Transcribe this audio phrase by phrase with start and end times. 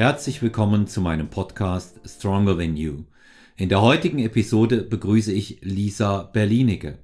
[0.00, 3.04] Herzlich willkommen zu meinem Podcast Stronger Than You.
[3.58, 6.96] In der heutigen Episode begrüße ich Lisa Berlinecke.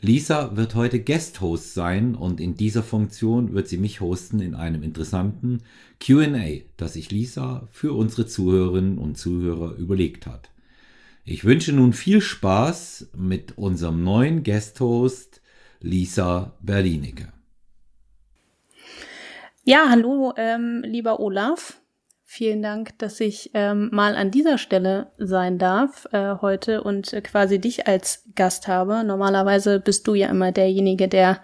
[0.00, 4.54] Lisa wird heute Guest Host sein und in dieser Funktion wird sie mich hosten in
[4.54, 5.64] einem interessanten
[5.98, 10.50] QA, das sich Lisa für unsere Zuhörerinnen und Zuhörer überlegt hat.
[11.24, 15.42] Ich wünsche nun viel Spaß mit unserem neuen Guest Host
[15.80, 17.32] Lisa Berlinecke.
[19.64, 21.80] Ja, hallo, ähm, lieber Olaf.
[22.28, 27.20] Vielen Dank, dass ich ähm, mal an dieser Stelle sein darf äh, heute und äh,
[27.20, 29.04] quasi dich als Gast habe.
[29.04, 31.40] Normalerweise bist du ja immer derjenige, der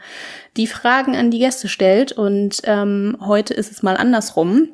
[0.56, 4.70] die Fragen an die Gäste stellt und ähm, heute ist es mal andersrum.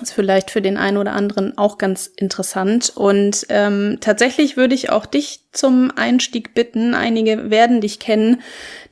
[0.00, 2.92] Ist vielleicht für den einen oder anderen auch ganz interessant.
[2.94, 6.94] Und ähm, tatsächlich würde ich auch dich zum Einstieg bitten.
[6.94, 8.40] Einige werden dich kennen,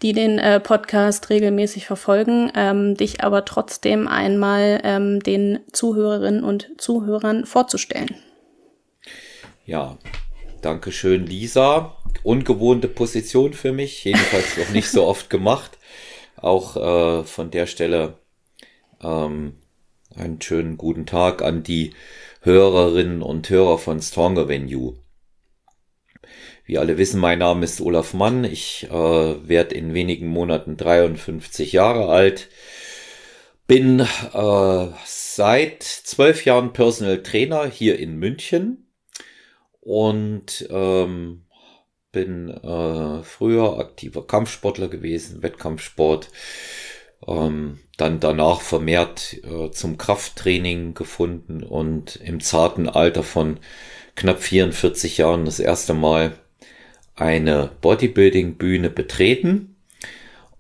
[0.03, 6.71] die den äh, Podcast regelmäßig verfolgen, ähm, dich aber trotzdem einmal ähm, den Zuhörerinnen und
[6.77, 8.17] Zuhörern vorzustellen.
[9.65, 9.99] Ja,
[10.61, 11.97] danke schön, Lisa.
[12.25, 15.79] Ungewohnte Position für mich, jedenfalls noch nicht so oft gemacht.
[16.37, 18.15] Auch äh, von der Stelle
[19.01, 19.55] ähm,
[20.17, 21.93] einen schönen guten Tag an die
[22.41, 24.97] Hörerinnen und Hörer von Stronger Venue.
[26.65, 28.45] Wie alle wissen, mein Name ist Olaf Mann.
[28.45, 32.49] Ich äh, werde in wenigen Monaten 53 Jahre alt.
[33.67, 38.89] Bin äh, seit zwölf Jahren Personal Trainer hier in München
[39.81, 41.47] und ähm,
[42.11, 46.31] bin äh, früher aktiver Kampfsportler gewesen, Wettkampfsport
[47.27, 53.59] ähm, dann danach vermehrt äh, zum Krafttraining gefunden und im zarten Alter von
[54.15, 56.39] knapp 44 Jahren das erste Mal
[57.15, 59.77] eine Bodybuilding-Bühne betreten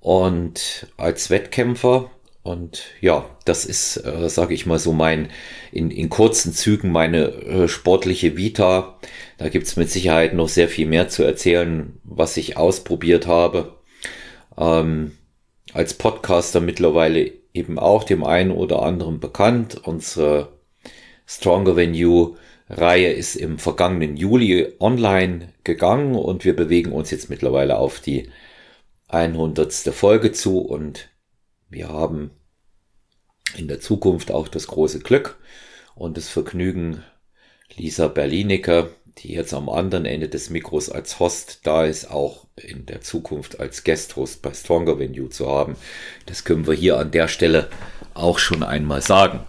[0.00, 2.10] und als Wettkämpfer
[2.46, 5.30] und ja, das ist, äh, sage ich mal so, mein
[5.72, 9.00] in, in kurzen Zügen meine äh, sportliche Vita.
[9.36, 13.74] Da gibt's mit Sicherheit noch sehr viel mehr zu erzählen, was ich ausprobiert habe.
[14.56, 15.15] Ähm,
[15.72, 19.86] als Podcaster mittlerweile eben auch dem einen oder anderen bekannt.
[19.86, 20.52] Unsere
[21.26, 22.36] Stronger Than You
[22.68, 28.30] Reihe ist im vergangenen Juli online gegangen und wir bewegen uns jetzt mittlerweile auf die
[29.08, 29.72] 100.
[29.72, 31.08] Folge zu und
[31.68, 32.30] wir haben
[33.56, 35.38] in der Zukunft auch das große Glück
[35.94, 37.02] und das Vergnügen,
[37.76, 42.86] Lisa Berlinicke die jetzt am anderen Ende des Mikros als Host da ist, auch in
[42.86, 45.76] der Zukunft als Guest-Host bei Stronger Venue zu haben.
[46.26, 47.68] Das können wir hier an der Stelle
[48.14, 49.40] auch schon einmal sagen.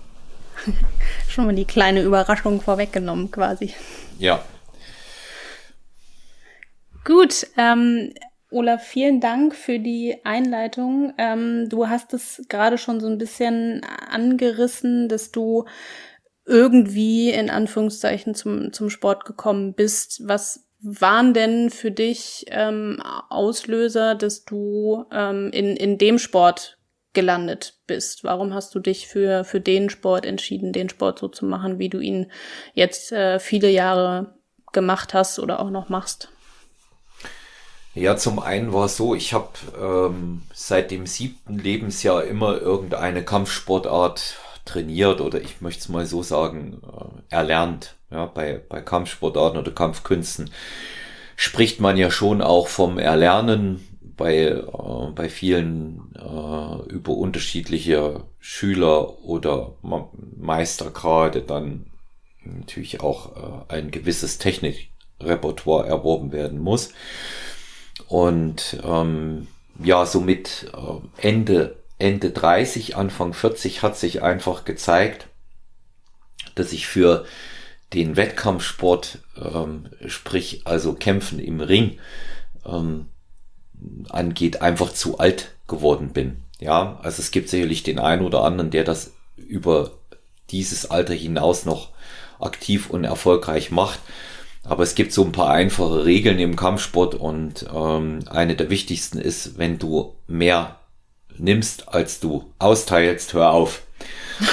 [1.29, 3.73] schon mal die kleine Überraschung vorweggenommen quasi.
[4.19, 4.43] Ja.
[7.03, 8.13] Gut, ähm,
[8.49, 11.13] Olaf, vielen Dank für die Einleitung.
[11.17, 15.65] Ähm, du hast es gerade schon so ein bisschen angerissen, dass du
[16.47, 20.21] irgendwie in Anführungszeichen zum, zum Sport gekommen bist.
[20.25, 26.77] Was waren denn für dich ähm, Auslöser, dass du ähm, in, in dem Sport
[27.13, 28.23] gelandet bist?
[28.23, 31.89] Warum hast du dich für, für den Sport entschieden, den Sport so zu machen, wie
[31.89, 32.31] du ihn
[32.73, 34.35] jetzt äh, viele Jahre
[34.71, 36.29] gemacht hast oder auch noch machst?
[37.93, 39.49] Ja, zum einen war es so, ich habe
[39.81, 46.23] ähm, seit dem siebten Lebensjahr immer irgendeine Kampfsportart trainiert oder ich möchte es mal so
[46.23, 47.95] sagen, äh, erlernt.
[48.11, 50.49] Ja, bei, bei Kampfsportarten oder Kampfkünsten
[51.35, 53.85] spricht man ja schon auch vom Erlernen
[54.17, 54.63] bei, äh,
[55.13, 59.73] bei vielen äh, über unterschiedliche Schüler oder
[60.37, 61.85] Meistergrade dann
[62.43, 66.93] natürlich auch äh, ein gewisses Technikrepertoire erworben werden muss.
[68.07, 69.47] Und ähm,
[69.83, 75.27] ja, somit äh, Ende Ende 30, Anfang 40 hat sich einfach gezeigt,
[76.55, 77.25] dass ich für
[77.93, 81.99] den Wettkampfsport, ähm, sprich also Kämpfen im Ring,
[82.65, 83.07] ähm,
[84.09, 86.43] angeht, einfach zu alt geworden bin.
[86.59, 89.91] Ja, also es gibt sicherlich den einen oder anderen, der das über
[90.49, 91.91] dieses Alter hinaus noch
[92.39, 93.99] aktiv und erfolgreich macht.
[94.63, 99.17] Aber es gibt so ein paar einfache Regeln im Kampfsport und ähm, eine der wichtigsten
[99.17, 100.79] ist, wenn du mehr
[101.39, 103.83] nimmst, als du austeilst, hör auf.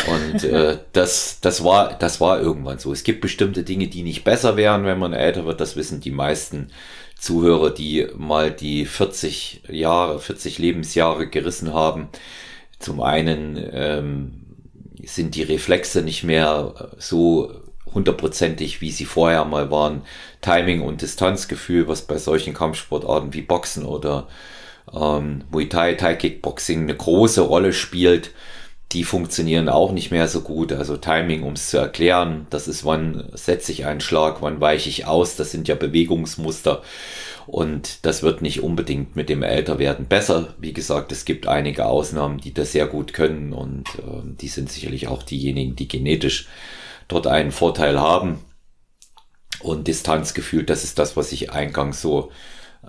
[0.09, 2.93] Und äh, das, das, war, das war irgendwann so.
[2.93, 5.61] Es gibt bestimmte Dinge, die nicht besser wären, wenn man älter wird.
[5.61, 6.69] Das wissen die meisten
[7.19, 12.09] Zuhörer, die mal die 40 Jahre, 40 Lebensjahre gerissen haben.
[12.79, 14.45] Zum einen ähm,
[15.05, 17.53] sind die Reflexe nicht mehr so
[17.93, 20.03] hundertprozentig, wie sie vorher mal waren.
[20.41, 24.29] Timing und Distanzgefühl, was bei solchen Kampfsportarten wie Boxen oder
[24.94, 28.32] ähm, Muay Thai, Thai Kickboxing eine große Rolle spielt,
[28.93, 30.73] die funktionieren auch nicht mehr so gut.
[30.73, 34.88] Also Timing, um es zu erklären, das ist, wann setze ich einen Schlag, wann weiche
[34.88, 36.82] ich aus, das sind ja Bewegungsmuster.
[37.46, 40.55] Und das wird nicht unbedingt mit dem Älterwerden besser.
[40.58, 44.70] Wie gesagt, es gibt einige Ausnahmen, die das sehr gut können und äh, die sind
[44.70, 46.49] sicherlich auch diejenigen, die genetisch
[47.08, 48.38] dort einen Vorteil haben.
[49.61, 52.31] Und Distanzgefühl, das ist das, was ich eingangs so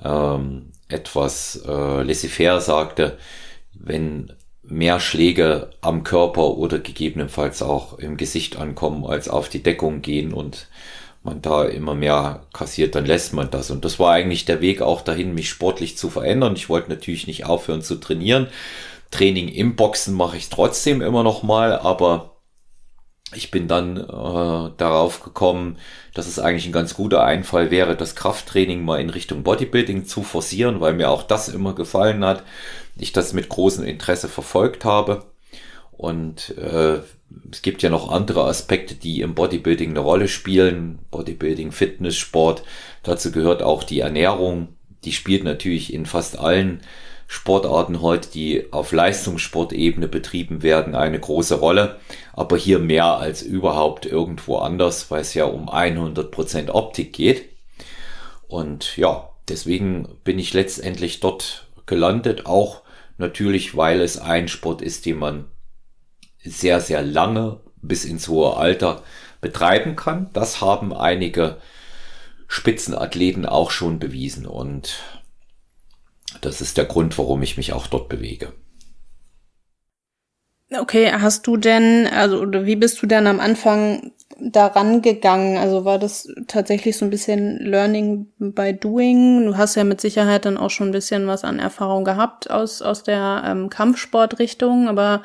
[0.03, 3.17] ähm, etwas äh, laissez-faire sagte.
[3.73, 4.33] Wenn
[4.63, 10.33] mehr Schläge am Körper oder gegebenenfalls auch im Gesicht ankommen, als auf die Deckung gehen
[10.33, 10.67] und
[11.23, 13.71] man da immer mehr kassiert, dann lässt man das.
[13.71, 16.55] Und das war eigentlich der Weg auch dahin, mich sportlich zu verändern.
[16.55, 18.47] Ich wollte natürlich nicht aufhören zu trainieren.
[19.11, 22.34] Training im Boxen mache ich trotzdem immer noch mal, aber
[23.33, 25.77] ich bin dann äh, darauf gekommen,
[26.13, 30.23] dass es eigentlich ein ganz guter Einfall wäre, das Krafttraining mal in Richtung Bodybuilding zu
[30.23, 32.43] forcieren, weil mir auch das immer gefallen hat.
[32.97, 35.25] Ich das mit großem Interesse verfolgt habe.
[35.91, 36.99] Und äh,
[37.51, 40.99] es gibt ja noch andere Aspekte, die im Bodybuilding eine Rolle spielen.
[41.11, 42.63] Bodybuilding, Fitness, Sport.
[43.03, 44.69] Dazu gehört auch die Ernährung.
[45.03, 46.81] Die spielt natürlich in fast allen
[47.27, 51.99] Sportarten heute, die auf Leistungssportebene betrieben werden, eine große Rolle.
[52.33, 57.49] Aber hier mehr als überhaupt irgendwo anders, weil es ja um 100% Optik geht.
[58.47, 62.81] Und ja, deswegen bin ich letztendlich dort gelandet, auch
[63.17, 65.45] natürlich, weil es ein Sport ist, den man
[66.43, 69.03] sehr, sehr lange bis ins hohe Alter
[69.41, 70.29] betreiben kann.
[70.33, 71.57] Das haben einige
[72.47, 74.99] Spitzenathleten auch schon bewiesen und
[76.41, 78.53] das ist der Grund, warum ich mich auch dort bewege.
[80.71, 85.57] Okay, hast du denn, also oder wie bist du denn am Anfang daran gegangen?
[85.57, 89.45] Also war das tatsächlich so ein bisschen Learning by Doing?
[89.45, 92.81] Du hast ja mit Sicherheit dann auch schon ein bisschen was an Erfahrung gehabt aus,
[92.81, 95.21] aus der ähm, Kampfsportrichtung, aber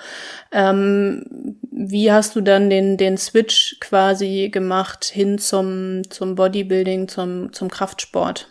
[0.53, 7.53] ähm, wie hast du dann den, den Switch quasi gemacht hin zum, zum Bodybuilding, zum,
[7.55, 8.49] zum Kraftsport?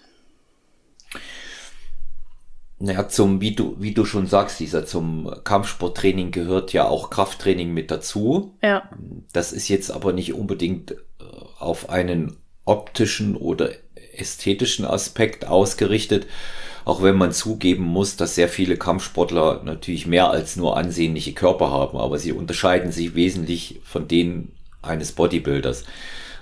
[2.82, 7.74] Naja, zum, wie du, wie du schon sagst, dieser zum Kampfsporttraining gehört ja auch Krafttraining
[7.74, 8.56] mit dazu.
[8.64, 8.90] Ja.
[9.34, 10.96] Das ist jetzt aber nicht unbedingt äh,
[11.60, 13.72] auf einen optischen oder
[14.14, 16.26] ästhetischen Aspekt ausgerichtet,
[16.86, 21.72] auch wenn man zugeben muss, dass sehr viele Kampfsportler natürlich mehr als nur ansehnliche Körper
[21.72, 25.84] haben, aber sie unterscheiden sich wesentlich von denen eines Bodybuilders,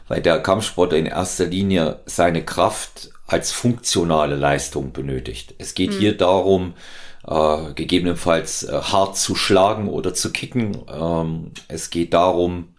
[0.07, 5.53] weil der Kampfsportler in erster Linie seine Kraft als funktionale Leistung benötigt.
[5.57, 5.99] Es geht mhm.
[5.99, 6.73] hier darum,
[7.27, 10.77] äh, gegebenenfalls äh, hart zu schlagen oder zu kicken.
[10.89, 12.69] Ähm, es geht darum,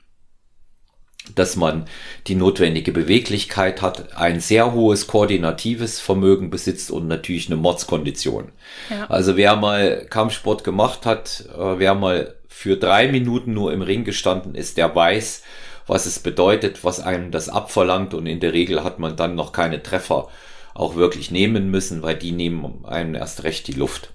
[1.35, 1.85] dass man
[2.27, 8.53] die notwendige Beweglichkeit hat, ein sehr hohes koordinatives Vermögen besitzt und natürlich eine Mordskondition.
[8.89, 9.07] Ja.
[9.09, 14.05] Also wer mal Kampfsport gemacht hat, äh, wer mal für drei Minuten nur im Ring
[14.05, 15.43] gestanden ist, der weiß,
[15.89, 19.53] was es bedeutet, was einem das abverlangt und in der Regel hat man dann noch
[19.53, 20.29] keine Treffer
[20.75, 24.13] auch wirklich nehmen müssen, weil die nehmen einem erst recht die Luft.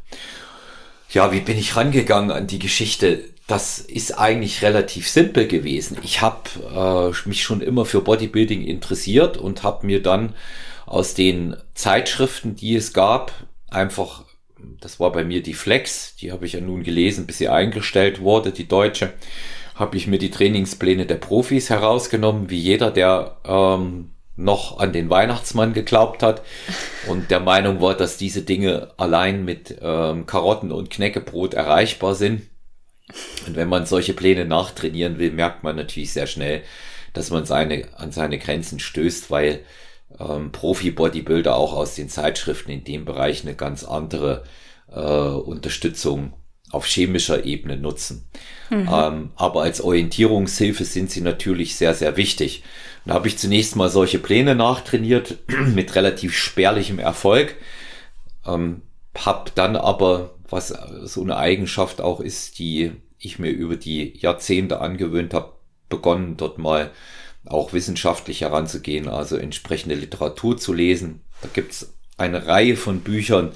[1.09, 3.25] Ja, wie bin ich rangegangen an die Geschichte?
[3.47, 5.97] Das ist eigentlich relativ simpel gewesen.
[6.01, 10.33] Ich habe äh, mich schon immer für Bodybuilding interessiert und habe mir dann
[10.85, 13.33] aus den Zeitschriften, die es gab,
[13.69, 14.24] einfach,
[14.79, 18.21] das war bei mir die Flex, die habe ich ja nun gelesen, bis sie eingestellt
[18.21, 19.12] wurde, die deutsche,
[19.75, 25.10] habe ich mir die Trainingspläne der Profis herausgenommen, wie jeder, der ähm, noch an den
[25.10, 26.42] Weihnachtsmann geglaubt hat
[27.08, 32.44] und der Meinung war, dass diese Dinge allein mit ähm, Karotten und Knäckebrot erreichbar sind.
[33.46, 36.63] Und wenn man solche Pläne nachtrainieren will, merkt man natürlich sehr schnell,
[37.13, 39.60] dass man seine, an seine Grenzen stößt, weil
[40.20, 44.44] ähm, Profi-Bodybuilder auch aus den Zeitschriften in dem Bereich eine ganz andere
[44.92, 46.34] äh, Unterstützung
[46.74, 48.25] auf chemischer Ebene nutzen.
[48.70, 48.89] Mhm.
[48.92, 52.63] Ähm, aber als Orientierungshilfe sind sie natürlich sehr, sehr wichtig.
[53.06, 55.38] Da habe ich zunächst mal solche Pläne nachtrainiert
[55.74, 57.56] mit relativ spärlichem Erfolg.
[58.46, 58.82] Ähm,
[59.15, 64.82] hab dann aber, was so eine Eigenschaft auch ist, die ich mir über die Jahrzehnte
[64.82, 65.53] angewöhnt habe,
[65.89, 66.92] begonnen dort mal
[67.46, 71.22] auch wissenschaftlich heranzugehen, also entsprechende Literatur zu lesen.
[71.42, 73.51] Da gibt's eine Reihe von Büchern,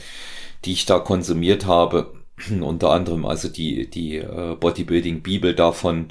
[0.66, 2.17] die ich da konsumiert habe,
[2.62, 6.10] unter anderem also die, die äh, Bodybuilding-Bibel davon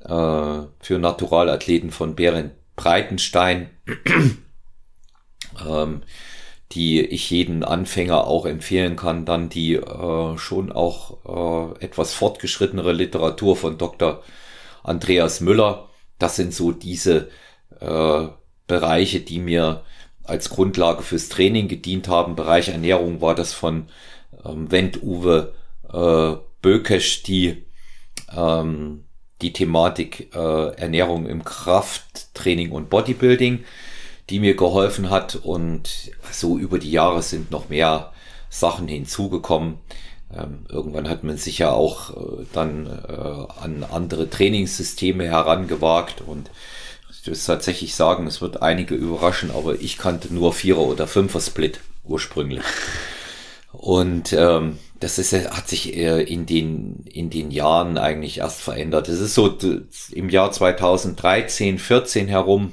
[0.00, 3.70] äh, für Naturalathleten von Berend Breitenstein,
[5.66, 6.02] ähm,
[6.72, 9.24] die ich jeden Anfänger auch empfehlen kann.
[9.24, 14.22] Dann die äh, schon auch äh, etwas fortgeschrittenere Literatur von Dr.
[14.82, 15.88] Andreas Müller.
[16.18, 17.28] Das sind so diese
[17.80, 18.26] äh,
[18.66, 19.84] Bereiche, die mir
[20.24, 22.34] als Grundlage fürs Training gedient haben.
[22.34, 23.88] Bereich Ernährung war das von
[24.44, 25.54] ähm, Wendt Uwe
[25.92, 27.64] äh, Bökesch die
[28.34, 29.04] ähm,
[29.42, 33.64] die Thematik äh, Ernährung im Krafttraining und Bodybuilding,
[34.30, 35.36] die mir geholfen hat.
[35.36, 38.12] Und so über die Jahre sind noch mehr
[38.48, 39.78] Sachen hinzugekommen.
[40.32, 46.50] Ähm, irgendwann hat man sich ja auch äh, dann äh, an andere Trainingssysteme herangewagt und
[47.10, 51.80] ich muss tatsächlich sagen, es wird einige überraschen, aber ich kannte nur Vierer- oder Fünfer-Split
[52.04, 52.62] ursprünglich.
[53.76, 59.08] Und ähm, das ist, hat sich äh, in den, in den Jahren eigentlich erst verändert.
[59.08, 59.58] Es ist so
[60.12, 62.72] im Jahr 2013, 14 herum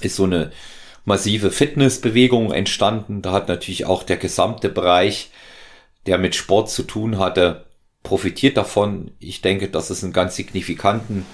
[0.00, 0.52] ist so eine
[1.04, 3.20] massive Fitnessbewegung entstanden.
[3.20, 5.30] Da hat natürlich auch der gesamte Bereich,
[6.06, 7.66] der mit Sport zu tun hatte,
[8.02, 9.10] profitiert davon.
[9.18, 11.26] Ich denke, dass es einen ganz signifikanten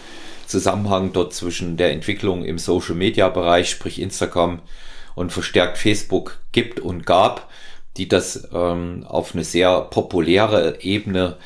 [0.47, 4.63] Zusammenhang dort zwischen der Entwicklung im Social Media Bereich, sprich Instagram
[5.15, 7.51] und verstärkt Facebook gibt und gab,
[7.97, 11.37] die das ähm, auf eine sehr populäre Ebene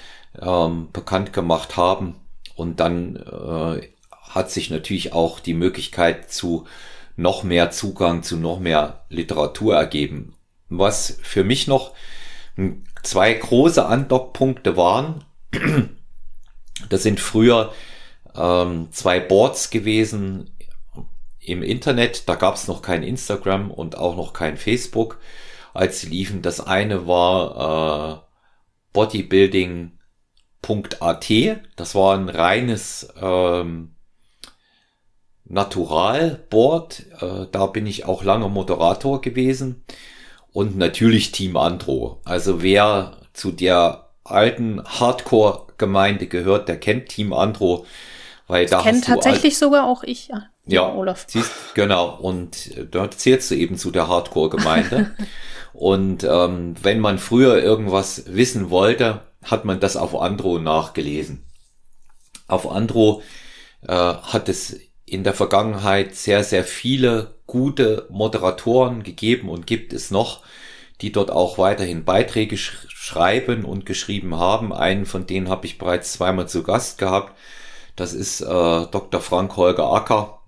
[0.40, 2.16] ähm, bekannt gemacht haben.
[2.54, 6.66] Und dann äh, hat sich natürlich auch die Möglichkeit zu
[7.16, 10.34] noch mehr Zugang zu noch mehr Literatur ergeben.
[10.68, 11.92] Was für mich noch
[13.02, 15.24] zwei große Andockpunkte waren.
[16.88, 17.74] Das sind früher
[18.34, 20.50] ähm, zwei Boards gewesen
[21.38, 22.26] im Internet.
[22.26, 25.18] Da gab es noch kein Instagram und auch noch kein Facebook,
[25.74, 26.42] als sie liefen.
[26.42, 28.20] Das eine war äh,
[28.92, 31.30] bodybuilding.at.
[31.76, 33.94] Das war ein reines ähm,
[35.44, 37.06] Naturalboard.
[37.20, 39.84] Äh, da bin ich auch lange Moderator gewesen.
[40.52, 42.20] Und natürlich Team Andro.
[42.24, 47.86] Also wer zu der alten Hardcore-Gemeinde gehört, der kennt Team Andro.
[48.46, 50.46] Weil das da kennt tatsächlich sogar auch ich, ja.
[50.66, 51.24] Ja, Olaf.
[51.28, 52.16] Siehst, genau.
[52.16, 55.12] Und äh, dort zählst du eben zu der Hardcore-Gemeinde.
[55.72, 61.44] und ähm, wenn man früher irgendwas wissen wollte, hat man das auf Andro nachgelesen.
[62.46, 63.22] Auf Andro
[63.86, 70.10] äh, hat es in der Vergangenheit sehr, sehr viele gute Moderatoren gegeben und gibt es
[70.10, 70.42] noch,
[71.00, 74.72] die dort auch weiterhin Beiträge sch schreiben und geschrieben haben.
[74.72, 77.36] Einen von denen habe ich bereits zweimal zu Gast gehabt.
[77.96, 79.20] Das ist äh, Dr.
[79.20, 80.42] Frank Holger Acker.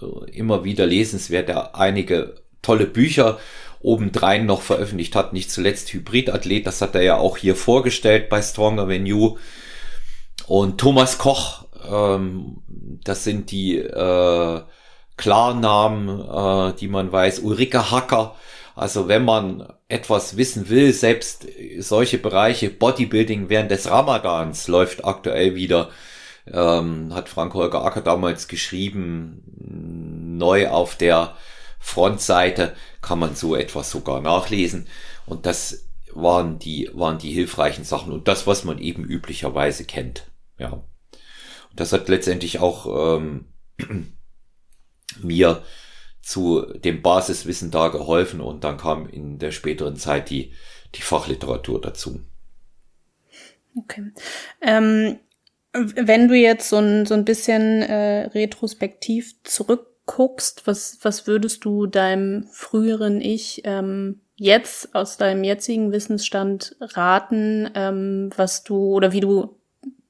[0.00, 3.38] Äh, immer wieder lesenswert, der einige tolle Bücher
[3.80, 5.32] obendrein noch veröffentlicht hat.
[5.32, 9.36] Nicht zuletzt Hybridathlet, das hat er ja auch hier vorgestellt bei Stronger Venue.
[10.46, 12.62] Und Thomas Koch, ähm,
[13.04, 14.60] das sind die äh,
[15.16, 17.40] Klarnamen, äh, die man weiß.
[17.40, 18.36] Ulrike Hacker.
[18.74, 21.46] Also wenn man etwas wissen will, selbst
[21.78, 25.90] solche Bereiche Bodybuilding während des Ramadans läuft aktuell wieder,
[26.52, 29.42] ähm, hat Frank Holger Acker damals geschrieben,
[30.38, 31.34] neu auf der
[31.86, 34.88] Frontseite kann man so etwas sogar nachlesen.
[35.24, 40.28] Und das waren die, waren die hilfreichen Sachen und das, was man eben üblicherweise kennt.
[40.58, 40.72] Ja.
[40.72, 40.84] Und
[41.76, 43.46] das hat letztendlich auch ähm,
[45.22, 45.62] mir
[46.22, 50.52] zu dem Basiswissen da geholfen und dann kam in der späteren Zeit die,
[50.96, 52.20] die Fachliteratur dazu.
[53.76, 54.10] Okay.
[54.60, 55.20] Ähm,
[55.72, 59.40] wenn du jetzt so ein, so ein bisschen äh, retrospektiv
[60.06, 67.70] zurückguckst, was, was würdest du deinem früheren Ich ähm, jetzt aus deinem jetzigen Wissensstand raten,
[67.74, 69.58] ähm, was du oder wie du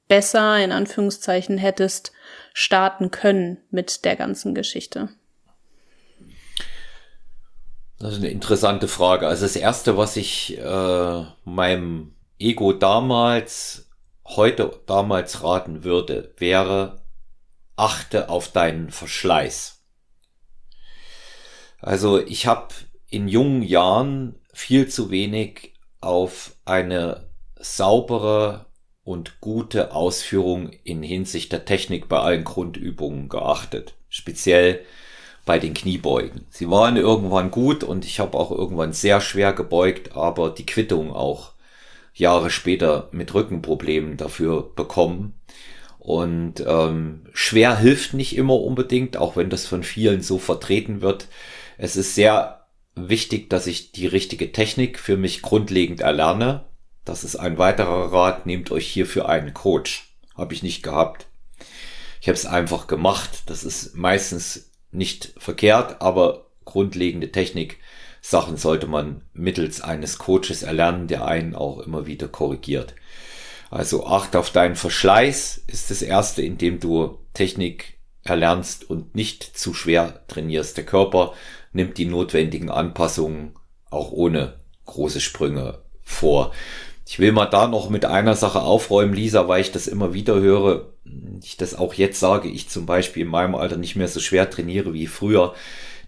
[0.07, 2.11] besser in Anführungszeichen hättest
[2.53, 5.09] starten können mit der ganzen Geschichte?
[7.99, 9.27] Das ist eine interessante Frage.
[9.27, 13.89] Also das erste, was ich äh, meinem Ego damals,
[14.25, 17.01] heute damals raten würde, wäre,
[17.75, 19.76] achte auf deinen Verschleiß.
[21.79, 22.73] Also ich habe
[23.09, 28.65] in jungen Jahren viel zu wenig auf eine saubere
[29.03, 33.95] und gute Ausführung in Hinsicht der Technik bei allen Grundübungen geachtet.
[34.09, 34.81] Speziell
[35.45, 36.45] bei den Kniebeugen.
[36.49, 41.13] Sie waren irgendwann gut und ich habe auch irgendwann sehr schwer gebeugt, aber die Quittung
[41.13, 41.53] auch
[42.13, 45.39] Jahre später mit Rückenproblemen dafür bekommen.
[45.99, 51.27] Und ähm, schwer hilft nicht immer unbedingt, auch wenn das von vielen so vertreten wird.
[51.77, 56.65] Es ist sehr wichtig, dass ich die richtige Technik für mich grundlegend erlerne.
[57.05, 58.45] Das ist ein weiterer Rat.
[58.45, 60.15] Nehmt euch hierfür einen Coach.
[60.35, 61.27] Habe ich nicht gehabt.
[62.19, 63.43] Ich habe es einfach gemacht.
[63.45, 67.79] Das ist meistens nicht verkehrt, aber grundlegende Technik
[68.21, 72.95] Sachen sollte man mittels eines Coaches erlernen, der einen auch immer wieder korrigiert.
[73.69, 79.73] Also acht auf deinen Verschleiß ist das erste, indem du Technik erlernst und nicht zu
[79.73, 80.77] schwer trainierst.
[80.77, 81.33] Der Körper
[81.71, 83.53] nimmt die notwendigen Anpassungen
[83.89, 86.51] auch ohne große Sprünge vor.
[87.05, 90.35] Ich will mal da noch mit einer Sache aufräumen, Lisa, weil ich das immer wieder
[90.35, 90.93] höre.
[91.41, 94.49] Ich das auch jetzt sage, ich zum Beispiel in meinem Alter nicht mehr so schwer
[94.49, 95.53] trainiere wie früher.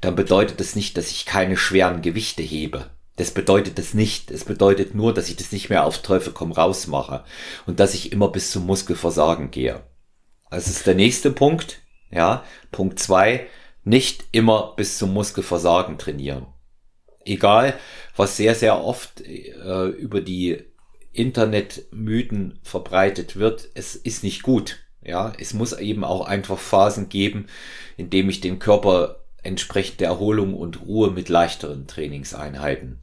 [0.01, 2.89] Dann bedeutet das nicht, dass ich keine schweren Gewichte hebe.
[3.15, 4.31] Das bedeutet das nicht.
[4.31, 7.23] Es bedeutet nur, dass ich das nicht mehr auf Teufel komm raus mache
[7.65, 9.81] und dass ich immer bis zum Muskelversagen gehe.
[10.49, 11.81] Das ist der nächste Punkt.
[12.11, 13.47] Ja, Punkt zwei:
[13.89, 16.46] Nicht immer bis zum Muskelversagen trainieren.
[17.25, 17.74] Egal,
[18.15, 20.63] was sehr, sehr oft äh, über die
[21.12, 24.77] Internetmythen verbreitet wird, es ist nicht gut.
[25.01, 27.48] Ja, es muss eben auch einfach Phasen geben,
[27.98, 33.00] in dem ich dem Körper entsprechende Erholung und Ruhe mit leichteren Trainingseinheiten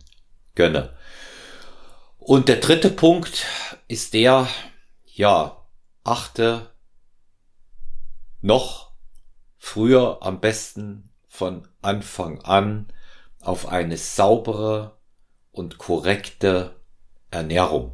[0.54, 0.94] gönne.
[2.20, 3.44] Und der dritte Punkt
[3.88, 4.46] ist der,
[5.04, 5.66] ja,
[6.04, 6.70] achte
[8.40, 8.85] noch
[9.66, 12.86] früher am besten von Anfang an
[13.40, 14.96] auf eine saubere
[15.50, 16.76] und korrekte
[17.32, 17.92] Ernährung.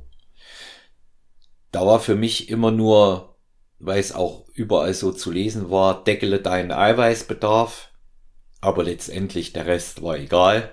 [1.70, 3.36] Da war für mich immer nur,
[3.78, 7.90] weil es auch überall so zu lesen war, deckele deinen Eiweißbedarf,
[8.60, 10.70] aber letztendlich der Rest war egal.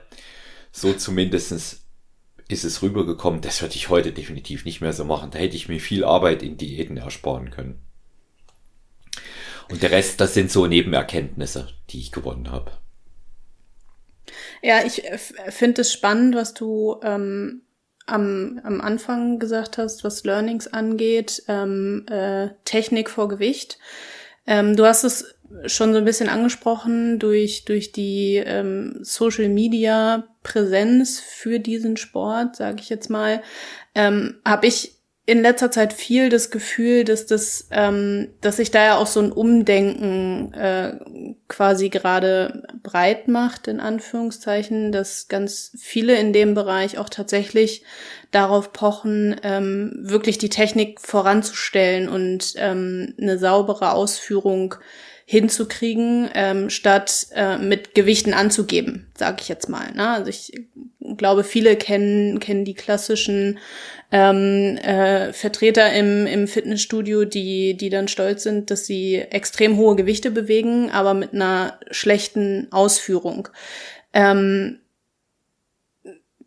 [0.73, 1.87] So zumindestens
[2.49, 3.39] ist es rübergekommen.
[3.39, 5.31] Das würde ich heute definitiv nicht mehr so machen.
[5.31, 7.88] Da hätte ich mir viel Arbeit in Diäten ersparen können.
[9.69, 12.71] Und der Rest, das sind so Nebenerkenntnisse, die ich gewonnen habe.
[14.61, 15.03] Ja, ich
[15.49, 17.61] finde es spannend, was du ähm,
[18.05, 23.77] am, am Anfang gesagt hast, was Learnings angeht, ähm, äh, Technik vor Gewicht.
[24.45, 25.35] Ähm, du hast es
[25.65, 32.55] schon so ein bisschen angesprochen durch, durch die ähm, Social Media Präsenz für diesen Sport,
[32.55, 33.41] sage ich jetzt mal,
[33.95, 34.98] ähm, habe ich
[35.29, 39.19] in letzter Zeit viel das Gefühl, dass das, ähm, dass sich da ja auch so
[39.19, 40.93] ein Umdenken äh,
[41.47, 47.83] quasi gerade breit macht, in Anführungszeichen, dass ganz viele in dem Bereich auch tatsächlich
[48.31, 54.75] darauf pochen, ähm, wirklich die Technik voranzustellen und ähm, eine saubere Ausführung
[55.31, 59.91] hinzukriegen, ähm, statt äh, mit Gewichten anzugeben, sage ich jetzt mal.
[59.93, 60.09] Ne?
[60.09, 60.53] Also ich
[61.17, 63.59] glaube, viele kennen kennen die klassischen
[64.11, 69.95] ähm, äh, Vertreter im, im Fitnessstudio, die, die dann stolz sind, dass sie extrem hohe
[69.95, 73.49] Gewichte bewegen, aber mit einer schlechten Ausführung.
[74.13, 74.79] Ähm,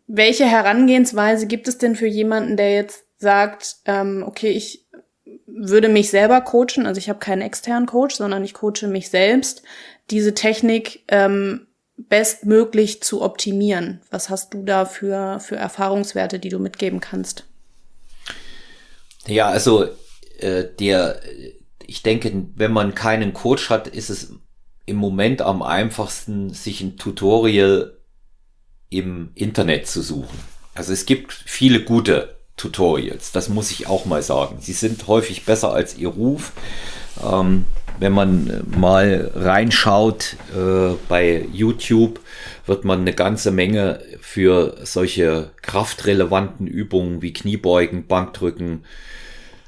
[0.07, 4.82] welche Herangehensweise gibt es denn für jemanden, der jetzt sagt, ähm, okay, ich
[5.55, 9.63] würde mich selber coachen, also ich habe keinen externen Coach, sondern ich coache mich selbst,
[10.09, 14.01] diese Technik ähm, bestmöglich zu optimieren.
[14.09, 17.45] Was hast du da für, für Erfahrungswerte, die du mitgeben kannst?
[19.27, 19.85] Ja, also
[20.39, 21.21] äh, der,
[21.85, 24.33] ich denke, wenn man keinen Coach hat, ist es
[24.85, 27.97] im Moment am einfachsten, sich ein Tutorial
[28.89, 30.39] im Internet zu suchen.
[30.75, 34.57] Also es gibt viele gute Tutorials, das muss ich auch mal sagen.
[34.59, 36.51] Sie sind häufig besser als ihr Ruf.
[37.23, 37.65] Ähm,
[37.99, 42.19] wenn man mal reinschaut äh, bei YouTube,
[42.65, 48.85] wird man eine ganze Menge für solche kraftrelevanten Übungen wie Kniebeugen, Bankdrücken,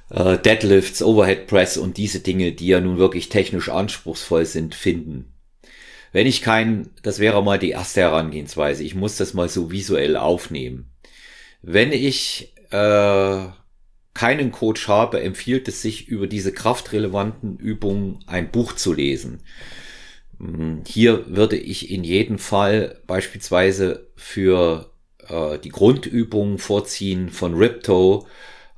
[0.10, 5.32] äh, Deadlifts, Overhead Press und diese Dinge, die ja nun wirklich technisch anspruchsvoll sind, finden.
[6.12, 10.16] Wenn ich kein, das wäre mal die erste Herangehensweise, ich muss das mal so visuell
[10.16, 10.90] aufnehmen.
[11.62, 13.50] Wenn ich äh,
[14.14, 19.42] keinen Coach habe, empfiehlt es sich, über diese kraftrelevanten Übungen ein Buch zu lesen.
[20.40, 24.92] Hm, hier würde ich in jedem Fall beispielsweise für
[25.28, 28.28] äh, die Grundübungen vorziehen von Ripto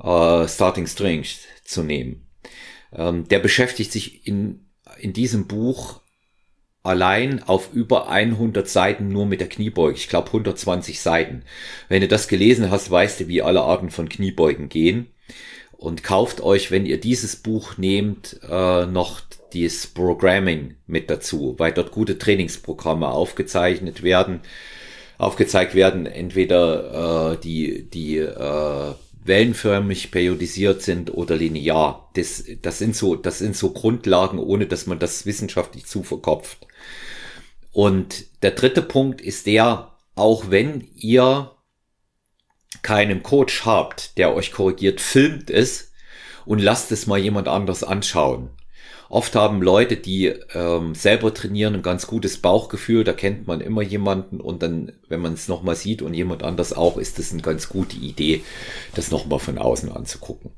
[0.04, 2.28] äh, Starting Strength zu nehmen.
[2.94, 4.68] Ähm, der beschäftigt sich in,
[5.00, 6.02] in diesem Buch
[6.88, 9.98] allein auf über 100 Seiten nur mit der Kniebeuge.
[9.98, 11.44] Ich glaube 120 Seiten.
[11.90, 15.08] Wenn du das gelesen hast, weißt du, wie alle Arten von Kniebeugen gehen.
[15.74, 19.22] Und kauft euch, wenn ihr dieses Buch nehmt, äh, noch
[19.54, 24.40] dieses Programming mit dazu, weil dort gute Trainingsprogramme aufgezeichnet werden,
[25.18, 28.94] aufgezeigt werden, entweder äh, die, die äh,
[29.28, 32.10] wellenförmig periodisiert sind oder linear.
[32.16, 36.68] Das, das, sind so, das sind so Grundlagen, ohne dass man das wissenschaftlich zu verkopft.
[37.72, 41.52] Und der dritte Punkt ist der, auch wenn ihr
[42.82, 45.92] keinen Coach habt, der euch korrigiert, filmt es
[46.46, 48.50] und lasst es mal jemand anders anschauen.
[49.10, 53.82] Oft haben Leute, die ähm, selber trainieren, ein ganz gutes Bauchgefühl, da kennt man immer
[53.82, 57.42] jemanden und dann, wenn man es nochmal sieht und jemand anders auch, ist es eine
[57.42, 58.44] ganz gute Idee,
[58.96, 60.52] das nochmal von außen anzugucken.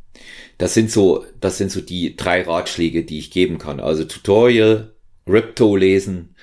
[0.58, 3.80] Das sind so, das sind so die drei Ratschläge, die ich geben kann.
[3.80, 4.94] Also Tutorial,
[5.28, 6.36] Ripto lesen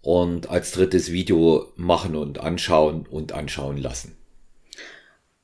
[0.00, 4.16] und als drittes Video machen und anschauen und anschauen lassen.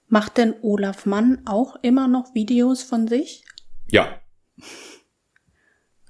[0.08, 3.44] Macht denn Olaf Mann auch immer noch Videos von sich?
[3.90, 4.20] Ja.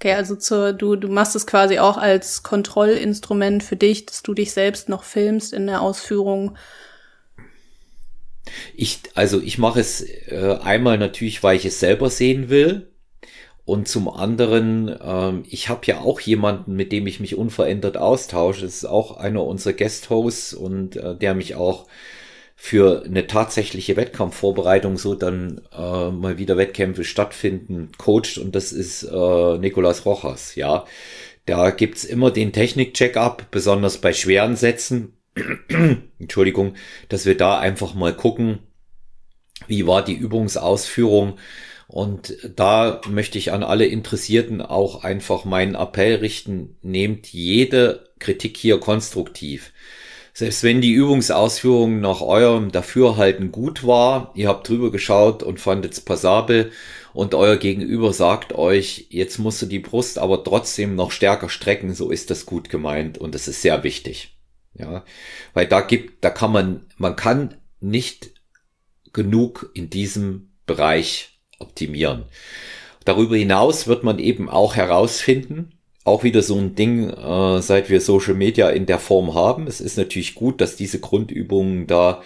[0.05, 4.35] Okay, also zur, du, du machst es quasi auch als Kontrollinstrument für dich, dass du
[4.35, 6.59] dich selbst noch filmst in der Ausführung.
[8.75, 12.93] Ich, also ich mache es äh, einmal natürlich, weil ich es selber sehen will.
[13.64, 18.61] Und zum anderen, ähm, ich habe ja auch jemanden, mit dem ich mich unverändert austausche.
[18.61, 21.87] Das ist auch einer unserer Guest-Hosts und äh, der mich auch
[22.57, 29.03] für eine tatsächliche Wettkampfvorbereitung so dann äh, mal wieder Wettkämpfe stattfinden, coacht und das ist
[29.03, 30.87] äh, Nicolas Rojas, ja.
[31.47, 35.12] Da gibt's immer den Technik-Check-up, besonders bei schweren Sätzen.
[36.19, 36.75] Entschuldigung,
[37.09, 38.61] dass wir da einfach mal gucken,
[39.67, 41.38] wie war die Übungsausführung.
[41.87, 48.57] Und da möchte ich an alle Interessierten auch einfach meinen Appell richten, nehmt jede Kritik
[48.57, 49.73] hier konstruktiv.
[50.37, 55.92] Selbst wenn die Übungsausführung nach eurem Dafürhalten gut war, ihr habt drüber geschaut und fandet
[55.92, 56.73] es passabel
[57.12, 61.94] und euer Gegenüber sagt euch, jetzt musst du die Brust aber trotzdem noch stärker strecken,
[61.94, 64.37] so ist das gut gemeint und das ist sehr wichtig.
[64.77, 65.05] Ja,
[65.53, 68.33] weil da gibt, da kann man, man kann nicht
[69.12, 72.25] genug in diesem Bereich optimieren.
[73.05, 78.01] Darüber hinaus wird man eben auch herausfinden, auch wieder so ein Ding, äh, seit wir
[78.01, 79.67] Social Media in der Form haben.
[79.67, 82.23] Es ist natürlich gut, dass diese Grundübungen da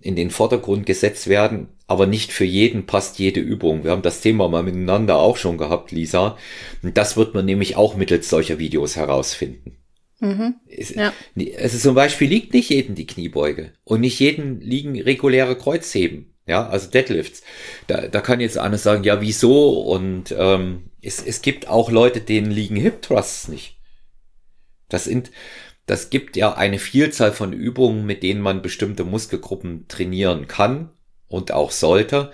[0.00, 3.84] in den Vordergrund gesetzt werden, aber nicht für jeden passt jede Übung.
[3.84, 6.36] Wir haben das Thema mal miteinander auch schon gehabt, Lisa.
[6.82, 9.76] Und das wird man nämlich auch mittels solcher Videos herausfinden.
[10.20, 11.12] Mhm, es, ja.
[11.58, 16.34] Also zum Beispiel liegt nicht jedem die Kniebeuge und nicht jedem liegen reguläre Kreuzheben.
[16.50, 17.42] Ja, also Deadlifts.
[17.86, 19.82] Da, da kann jetzt einer sagen, ja, wieso?
[19.82, 23.76] Und ähm, es, es gibt auch Leute, denen liegen Hip Thrusts nicht.
[24.88, 25.30] Das sind,
[25.86, 30.90] das gibt ja eine Vielzahl von Übungen, mit denen man bestimmte Muskelgruppen trainieren kann
[31.28, 32.32] und auch sollte.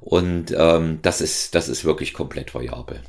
[0.00, 3.04] Und ähm, das ist, das ist wirklich komplett variabel.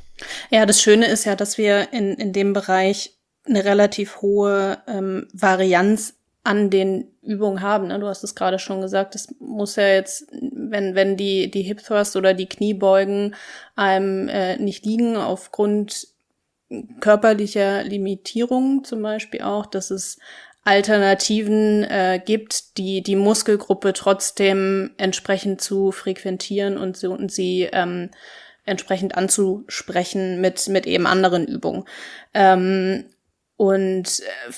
[0.50, 5.26] Ja, das Schöne ist ja, dass wir in, in dem Bereich eine relativ hohe ähm,
[5.32, 6.15] Varianz
[6.46, 7.88] an den Übungen haben.
[7.88, 7.98] Ne?
[7.98, 11.82] Du hast es gerade schon gesagt, es muss ja jetzt, wenn, wenn die, die Hip
[11.82, 13.34] Thrust oder die Kniebeugen
[13.74, 16.06] einem äh, nicht liegen, aufgrund
[17.00, 20.18] körperlicher Limitierung zum Beispiel auch, dass es
[20.64, 28.10] Alternativen äh, gibt, die die Muskelgruppe trotzdem entsprechend zu frequentieren und, so, und sie ähm,
[28.64, 31.84] entsprechend anzusprechen mit, mit eben anderen Übungen.
[32.34, 33.04] Ähm,
[33.56, 34.52] und äh,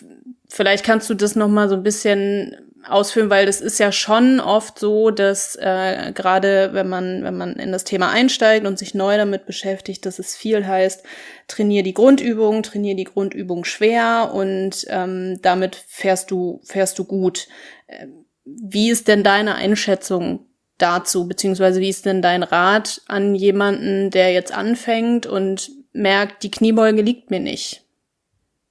[0.49, 2.57] vielleicht kannst du das noch mal so ein bisschen
[2.87, 7.55] ausführen, weil das ist ja schon oft so, dass äh, gerade wenn man wenn man
[7.57, 11.03] in das Thema einsteigt und sich neu damit beschäftigt, dass es viel heißt,
[11.49, 17.49] trainier die Grundübung, trainier die Grundübung schwer und ähm, damit fährst du fährst du gut.
[17.87, 18.07] Äh,
[18.45, 20.47] wie ist denn deine Einschätzung
[20.79, 26.51] dazu, beziehungsweise wie ist denn dein Rat an jemanden, der jetzt anfängt und merkt, die
[26.51, 27.88] Kniebeuge liegt mir nicht?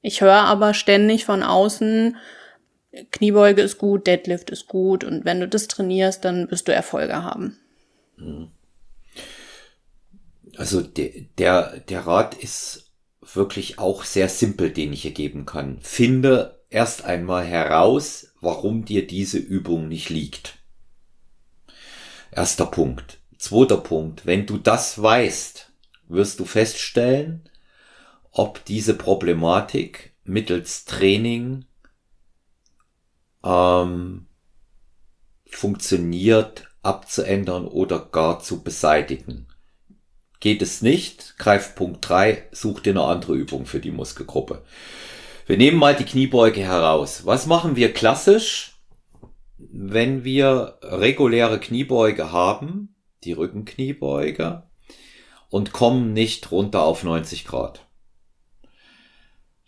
[0.07, 2.15] Ich höre aber ständig von außen,
[3.11, 7.23] Kniebeuge ist gut, Deadlift ist gut und wenn du das trainierst, dann wirst du Erfolge
[7.23, 7.57] haben.
[8.15, 8.47] Mhm.
[10.55, 12.89] Also der, der, der Rat ist
[13.33, 15.79] wirklich auch sehr simpel, den ich hier geben kann.
[15.81, 20.57] Finde erst einmal heraus, warum dir diese Übung nicht liegt.
[22.31, 23.19] Erster Punkt.
[23.37, 24.25] Zweiter Punkt.
[24.25, 25.69] Wenn du das weißt,
[26.07, 27.49] wirst du feststellen,
[28.37, 31.65] ob diese Problematik mittels Training
[33.43, 34.27] ähm,
[35.49, 39.47] funktioniert abzuändern oder gar zu beseitigen.
[40.39, 44.63] Geht es nicht, greif Punkt 3, such dir eine andere Übung für die Muskelgruppe.
[45.47, 47.25] Wir nehmen mal die Kniebeuge heraus.
[47.25, 48.79] Was machen wir klassisch,
[49.57, 54.63] wenn wir reguläre Kniebeuge haben, die Rückenkniebeuge,
[55.49, 57.86] und kommen nicht runter auf 90 Grad?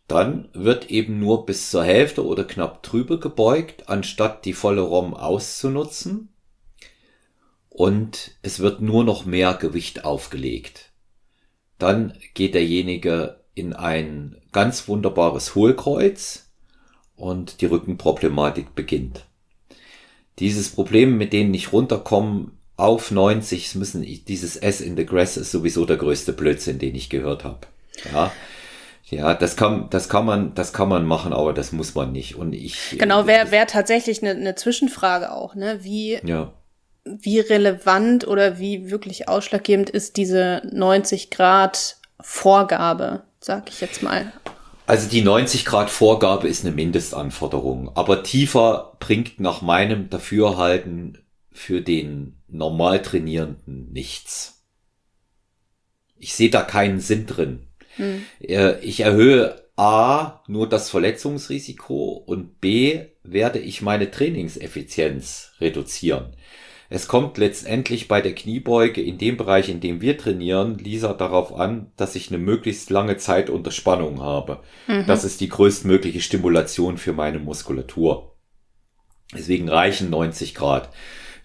[0.10, 5.14] Dann wird eben nur bis zur Hälfte oder knapp drüber gebeugt, anstatt die volle ROM
[5.14, 6.30] auszunutzen.
[7.70, 10.92] Und es wird nur noch mehr Gewicht aufgelegt.
[11.78, 16.50] Dann geht derjenige in ein ganz wunderbares Hohlkreuz
[17.16, 19.26] und die Rückenproblematik beginnt.
[20.40, 25.52] Dieses Problem, mit denen nicht runterkommen, auf 90 müssen, dieses S in the Grass ist
[25.52, 27.68] sowieso der größte Blödsinn, den ich gehört habe.
[28.12, 28.32] Ja,
[29.10, 32.36] ja, das kann, das kann man, das kann man machen, aber das muss man nicht.
[32.36, 32.96] Und ich.
[32.98, 35.84] Genau, wäre wär tatsächlich eine, eine Zwischenfrage auch, ne?
[35.84, 36.54] Wie, ja.
[37.04, 44.32] wie relevant oder wie wirklich ausschlaggebend ist diese 90 Grad Vorgabe, sag ich jetzt mal.
[44.86, 51.20] Also die 90 Grad Vorgabe ist eine Mindestanforderung, aber tiefer bringt nach meinem Dafürhalten
[51.52, 54.64] für den normal Trainierenden nichts.
[56.18, 57.69] Ich sehe da keinen Sinn drin.
[58.00, 58.24] Hm.
[58.82, 66.36] Ich erhöhe A nur das Verletzungsrisiko und B werde ich meine Trainingseffizienz reduzieren.
[66.90, 71.54] Es kommt letztendlich bei der Kniebeuge in dem Bereich, in dem wir trainieren, Lisa darauf
[71.54, 74.62] an, dass ich eine möglichst lange Zeit unter Spannung habe.
[74.88, 75.06] Mhm.
[75.06, 78.36] Das ist die größtmögliche Stimulation für meine Muskulatur.
[79.34, 80.90] Deswegen reichen 90 Grad.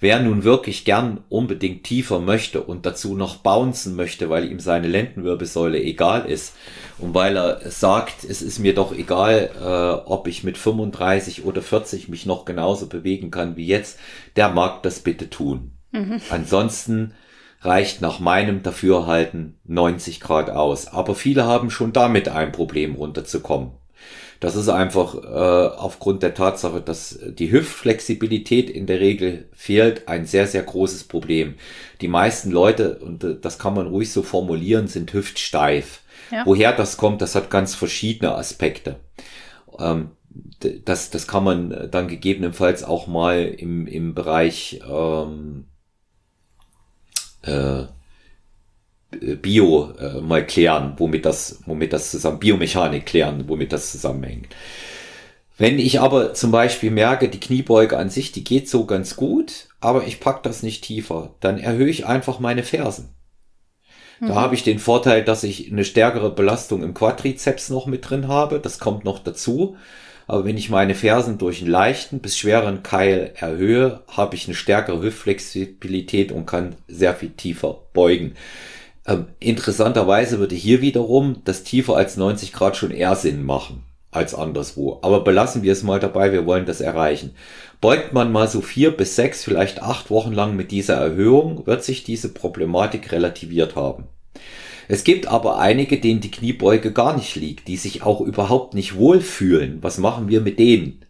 [0.04, 4.86] Wer nun wirklich gern unbedingt tiefer möchte und dazu noch bouncen möchte, weil ihm seine
[4.86, 6.54] Lendenwirbelsäule egal ist
[6.98, 11.62] und weil er sagt, es ist mir doch egal, äh, ob ich mit 35 oder
[11.62, 13.98] 40 mich noch genauso bewegen kann wie jetzt,
[14.36, 15.72] der mag das bitte tun.
[15.92, 16.20] Mhm.
[16.28, 17.14] Ansonsten
[17.62, 20.86] reicht nach meinem Dafürhalten 90 Grad aus.
[20.86, 23.70] Aber viele haben schon damit ein Problem runterzukommen.
[24.44, 30.26] Das ist einfach äh, aufgrund der Tatsache, dass die Hüftflexibilität in der Regel fehlt, ein
[30.26, 31.54] sehr, sehr großes Problem.
[32.02, 36.02] Die meisten Leute, und äh, das kann man ruhig so formulieren, sind hüftsteif.
[36.30, 36.42] Ja.
[36.44, 38.96] Woher das kommt, das hat ganz verschiedene Aspekte.
[39.78, 40.10] Ähm,
[40.84, 45.68] das, das kann man dann gegebenenfalls auch mal im, im Bereich ähm,
[47.40, 47.84] äh,
[49.36, 54.48] Bio äh, mal klären, womit das, womit das zusammen, Biomechanik klären, womit das zusammenhängt.
[55.56, 59.68] Wenn ich aber zum Beispiel merke, die Kniebeuge an sich, die geht so ganz gut,
[59.80, 63.14] aber ich pack das nicht tiefer, dann erhöhe ich einfach meine Fersen.
[64.18, 64.28] Mhm.
[64.28, 68.28] Da habe ich den Vorteil, dass ich eine stärkere Belastung im Quadrizeps noch mit drin
[68.28, 68.58] habe.
[68.58, 69.76] Das kommt noch dazu.
[70.26, 74.54] Aber wenn ich meine Fersen durch einen leichten bis schweren Keil erhöhe, habe ich eine
[74.54, 78.34] stärkere Hüftflexibilität und kann sehr viel tiefer beugen.
[79.06, 84.34] Ähm, interessanterweise würde hier wiederum das tiefer als 90 Grad schon eher Sinn machen als
[84.34, 84.98] anderswo.
[85.02, 87.34] Aber belassen wir es mal dabei, wir wollen das erreichen.
[87.80, 91.84] Beugt man mal so vier bis sechs, vielleicht acht Wochen lang mit dieser Erhöhung, wird
[91.84, 94.04] sich diese Problematik relativiert haben.
[94.86, 98.96] Es gibt aber einige, denen die Kniebeuge gar nicht liegt, die sich auch überhaupt nicht
[98.96, 99.78] wohlfühlen.
[99.82, 101.04] Was machen wir mit denen?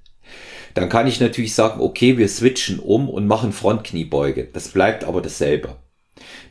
[0.74, 4.48] Dann kann ich natürlich sagen, okay, wir switchen um und machen Frontkniebeuge.
[4.52, 5.76] Das bleibt aber dasselbe.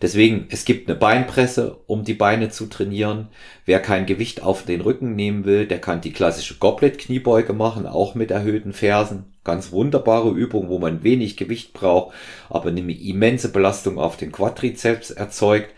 [0.03, 3.29] Deswegen, es gibt eine Beinpresse, um die Beine zu trainieren.
[3.65, 8.13] Wer kein Gewicht auf den Rücken nehmen will, der kann die klassische Goblet-Kniebeuge machen, auch
[8.13, 9.23] mit erhöhten Fersen.
[9.45, 12.13] Ganz wunderbare Übung, wo man wenig Gewicht braucht,
[12.49, 15.69] aber eine immense Belastung auf den Quadrizeps erzeugt.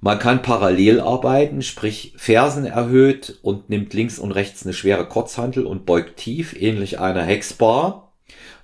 [0.00, 5.66] Man kann parallel arbeiten, sprich Fersen erhöht und nimmt links und rechts eine schwere Kurzhantel
[5.66, 8.07] und beugt tief, ähnlich einer Hexbar.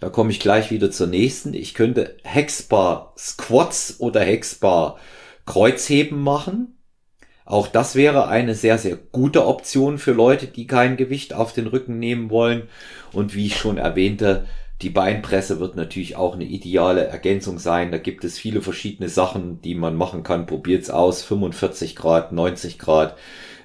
[0.04, 1.54] Da komme ich gleich wieder zur nächsten.
[1.54, 4.98] Ich könnte Hexbar Squats oder Hexbar
[5.46, 6.76] Kreuzheben machen.
[7.46, 11.66] Auch das wäre eine sehr, sehr gute Option für Leute, die kein Gewicht auf den
[11.66, 12.64] Rücken nehmen wollen.
[13.12, 14.44] Und wie ich schon erwähnte,
[14.82, 17.90] die Beinpresse wird natürlich auch eine ideale Ergänzung sein.
[17.90, 20.44] Da gibt es viele verschiedene Sachen, die man machen kann.
[20.44, 21.22] Probiert's aus.
[21.22, 23.16] 45 Grad, 90 Grad.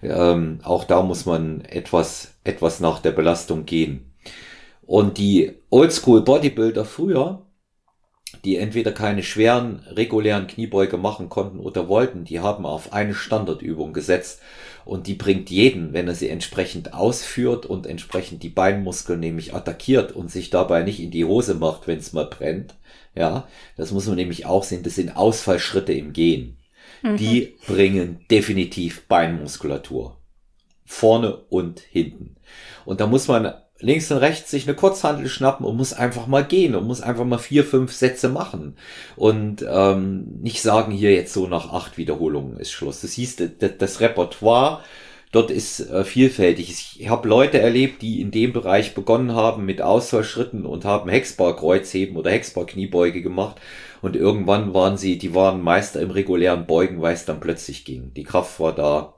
[0.01, 4.08] Ähm, auch da muss man etwas, etwas nach der Belastung gehen.
[4.89, 7.45] Und die Oldschool Bodybuilder früher,
[8.43, 13.93] die entweder keine schweren, regulären Kniebeuge machen konnten oder wollten, die haben auf eine Standardübung
[13.93, 14.41] gesetzt
[14.85, 20.11] und die bringt jeden, wenn er sie entsprechend ausführt und entsprechend die Beinmuskeln nämlich attackiert
[20.11, 22.73] und sich dabei nicht in die Hose macht, wenn es mal brennt.
[23.13, 23.47] Ja,
[23.77, 26.57] das muss man nämlich auch sehen, das sind Ausfallschritte im Gehen.
[27.03, 27.17] Mhm.
[27.17, 30.17] Die bringen definitiv Beinmuskulatur.
[30.83, 32.37] Vorne und hinten.
[32.85, 36.43] Und da muss man links und rechts sich eine Kurzhandel schnappen und muss einfach mal
[36.43, 38.75] gehen und muss einfach mal vier, fünf Sätze machen
[39.15, 43.01] und ähm, nicht sagen, hier jetzt so nach acht Wiederholungen ist Schluss.
[43.01, 43.37] Das hieß,
[43.77, 44.83] das, Repertoire
[45.31, 46.97] dort ist äh, vielfältig.
[46.99, 52.17] Ich habe Leute erlebt, die in dem Bereich begonnen haben mit Ausfallschritten und haben Hexbar-Kreuzheben
[52.17, 53.61] oder Hexbar-Kniebeuge gemacht
[54.01, 58.13] und irgendwann waren sie, die waren Meister im regulären Beugen, weil es dann plötzlich ging.
[58.13, 59.13] Die Kraft war da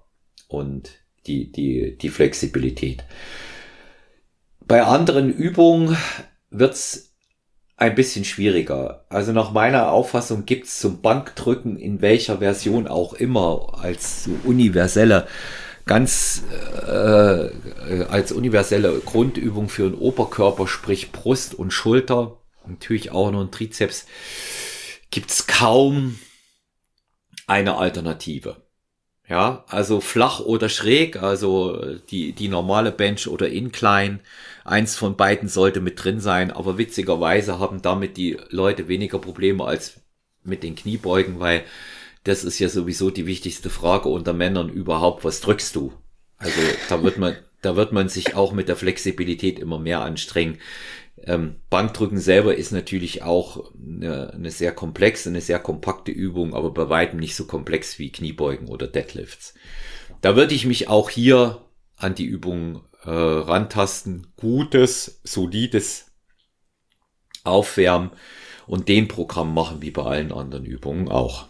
[0.48, 0.92] und
[1.26, 3.04] die, die, die Flexibilität.
[4.72, 5.98] Bei anderen Übungen
[6.50, 7.14] wird's
[7.76, 9.04] ein bisschen schwieriger.
[9.10, 15.28] Also nach meiner Auffassung gibt's zum Bankdrücken in welcher Version auch immer als universelle
[15.86, 16.44] ganz
[16.88, 17.50] äh,
[18.08, 24.06] als universelle Grundübung für den Oberkörper, sprich Brust und Schulter, natürlich auch noch ein Trizeps,
[25.10, 26.18] gibt's kaum
[27.46, 28.61] eine Alternative.
[29.32, 34.20] Ja, also flach oder schräg, also die, die normale Bench oder Incline,
[34.66, 39.64] eins von beiden sollte mit drin sein, aber witzigerweise haben damit die Leute weniger Probleme
[39.64, 40.02] als
[40.44, 41.64] mit den Kniebeugen, weil
[42.26, 45.94] das ist ja sowieso die wichtigste Frage unter Männern überhaupt, was drückst du?
[46.38, 50.58] Also da wird man, da wird man sich auch mit der Flexibilität immer mehr anstrengen.
[51.24, 56.72] Ähm, Bankdrücken selber ist natürlich auch eine, eine sehr komplexe, eine sehr kompakte Übung, aber
[56.72, 59.54] bei weitem nicht so komplex wie Kniebeugen oder Deadlifts.
[60.22, 61.62] Da würde ich mich auch hier
[61.96, 64.28] an die Übung äh, rantasten.
[64.36, 66.12] Gutes, solides
[67.44, 68.12] Aufwärmen
[68.68, 71.48] und den Programm machen wie bei allen anderen Übungen auch.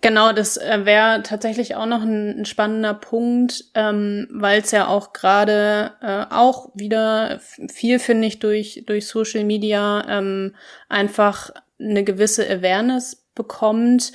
[0.00, 5.12] Genau, das äh, wäre tatsächlich auch noch ein, spannender Punkt, ähm, weil es ja auch
[5.12, 10.54] gerade äh, auch wieder viel, finde ich, durch, durch Social Media ähm,
[10.88, 14.12] einfach eine gewisse Awareness bekommt.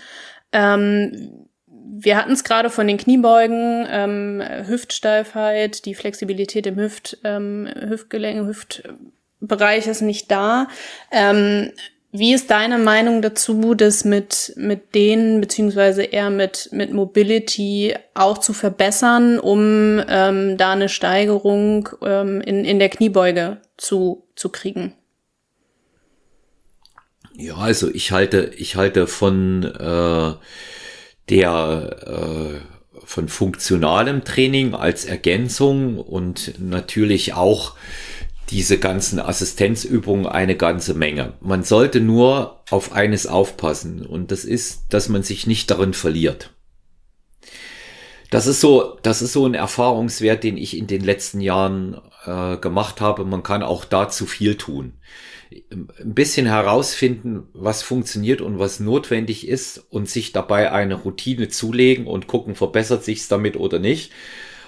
[0.54, 7.67] Ähm, wir hatten es gerade von den Kniebeugen, ähm, Hüftsteifheit, die Flexibilität im Hüft, ähm,
[7.67, 10.67] Hüftgelenk, Hüftbereich ist nicht da.
[11.12, 11.72] Ähm,
[12.15, 18.38] wie ist deine Meinung dazu, das mit, mit denen, beziehungsweise eher mit, mit Mobility auch
[18.38, 24.93] zu verbessern, um ähm, da eine Steigerung ähm, in, in der Kniebeuge zu, zu kriegen?
[27.36, 30.34] Ja, also ich halte, ich halte von äh,
[31.30, 37.76] der äh, von funktionalem Training als Ergänzung und natürlich auch
[38.54, 41.34] diese ganzen Assistenzübungen eine ganze Menge.
[41.42, 46.52] Man sollte nur auf eines aufpassen und das ist, dass man sich nicht darin verliert.
[48.30, 52.58] Das ist so, das ist so ein Erfahrungswert, den ich in den letzten Jahren äh,
[52.58, 53.26] gemacht habe.
[53.26, 54.94] Man kann auch da zu viel tun.
[55.72, 62.06] Ein bisschen herausfinden, was funktioniert und was notwendig ist und sich dabei eine Routine zulegen
[62.06, 64.12] und gucken, verbessert sich's damit oder nicht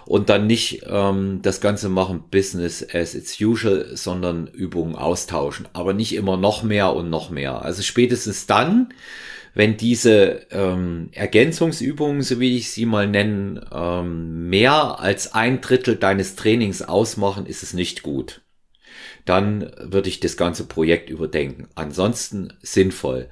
[0.06, 5.94] und dann nicht ähm, das Ganze machen Business as it's usual, sondern Übungen austauschen, aber
[5.94, 7.63] nicht immer noch mehr und noch mehr.
[7.63, 8.89] Also spätestens dann,
[9.56, 15.96] wenn diese ähm, Ergänzungsübungen, so wie ich sie mal nennen, ähm, mehr als ein Drittel
[15.96, 18.41] deines Trainings ausmachen, ist es nicht gut.
[19.24, 21.68] Dann würde ich das ganze Projekt überdenken.
[21.74, 23.28] Ansonsten sinnvoll.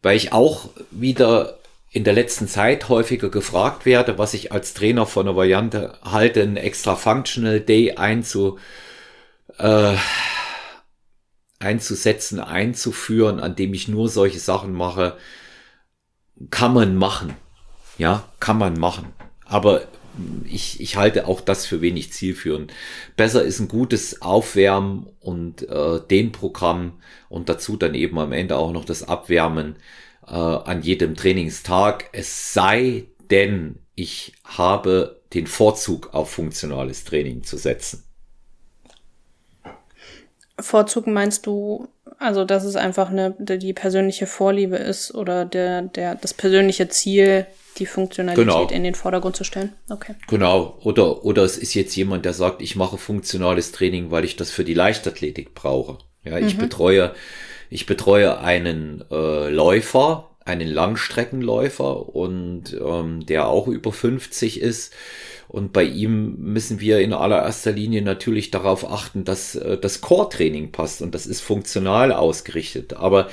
[0.00, 1.58] Weil ich auch wieder
[1.92, 6.42] in der letzten Zeit häufiger gefragt werde, was ich als Trainer von einer Variante halte,
[6.42, 8.58] einen extra Functional Day einzu,
[9.58, 9.94] äh,
[11.58, 15.18] einzusetzen, einzuführen, an dem ich nur solche Sachen mache,
[16.50, 17.36] kann man machen.
[17.98, 19.12] Ja, kann man machen.
[19.44, 19.82] Aber
[20.44, 22.72] ich, ich halte auch das für wenig zielführend.
[23.16, 26.94] Besser ist ein gutes Aufwärmen und äh, den Programm
[27.28, 29.76] und dazu dann eben am Ende auch noch das Abwärmen
[30.26, 32.08] äh, an jedem Trainingstag.
[32.12, 38.04] Es sei denn, ich habe den Vorzug auf funktionales Training zu setzen.
[40.58, 46.14] Vorzug meinst du, also dass es einfach eine die persönliche Vorliebe ist oder der der
[46.14, 47.46] das persönliche Ziel,
[47.78, 48.68] die Funktionalität genau.
[48.68, 49.72] in den Vordergrund zu stellen.
[49.88, 50.14] Okay.
[50.28, 50.78] Genau.
[50.84, 54.50] Oder oder es ist jetzt jemand, der sagt, ich mache funktionales Training, weil ich das
[54.50, 55.98] für die Leichtathletik brauche.
[56.22, 56.60] Ja, ich mhm.
[56.60, 57.14] betreue
[57.72, 64.92] ich betreue einen äh, Läufer, einen Langstreckenläufer und ähm, der auch über 50 ist.
[65.48, 70.70] Und bei ihm müssen wir in allererster Linie natürlich darauf achten, dass äh, das Core-Training
[70.72, 72.92] passt und das ist funktional ausgerichtet.
[72.94, 73.30] Aber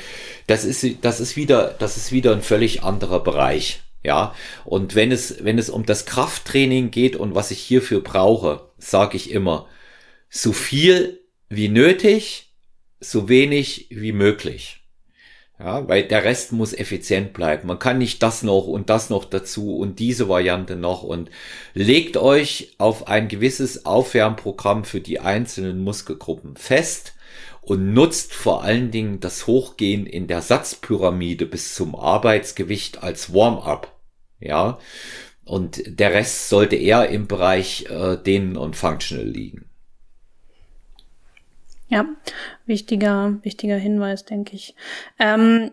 [0.47, 3.81] das ist, das ist wieder, das ist wieder ein völlig anderer Bereich.
[4.05, 8.61] Ja, und wenn es, wenn es um das Krafttraining geht und was ich hierfür brauche,
[8.77, 9.67] sage ich immer,
[10.29, 12.48] so viel wie nötig,
[12.99, 14.79] so wenig wie möglich.
[15.59, 17.67] Ja, weil der Rest muss effizient bleiben.
[17.67, 21.29] Man kann nicht das noch und das noch dazu und diese Variante noch und
[21.73, 27.13] legt euch auf ein gewisses Aufwärmprogramm für die einzelnen Muskelgruppen fest
[27.61, 33.99] und nutzt vor allen Dingen das Hochgehen in der Satzpyramide bis zum Arbeitsgewicht als Warm-up.
[34.39, 34.79] Ja,
[35.43, 39.68] und der Rest sollte eher im Bereich äh, Dehnen und Functional liegen.
[41.89, 42.05] Ja,
[42.65, 44.75] wichtiger, wichtiger Hinweis, denke ich.
[45.17, 45.71] Ähm,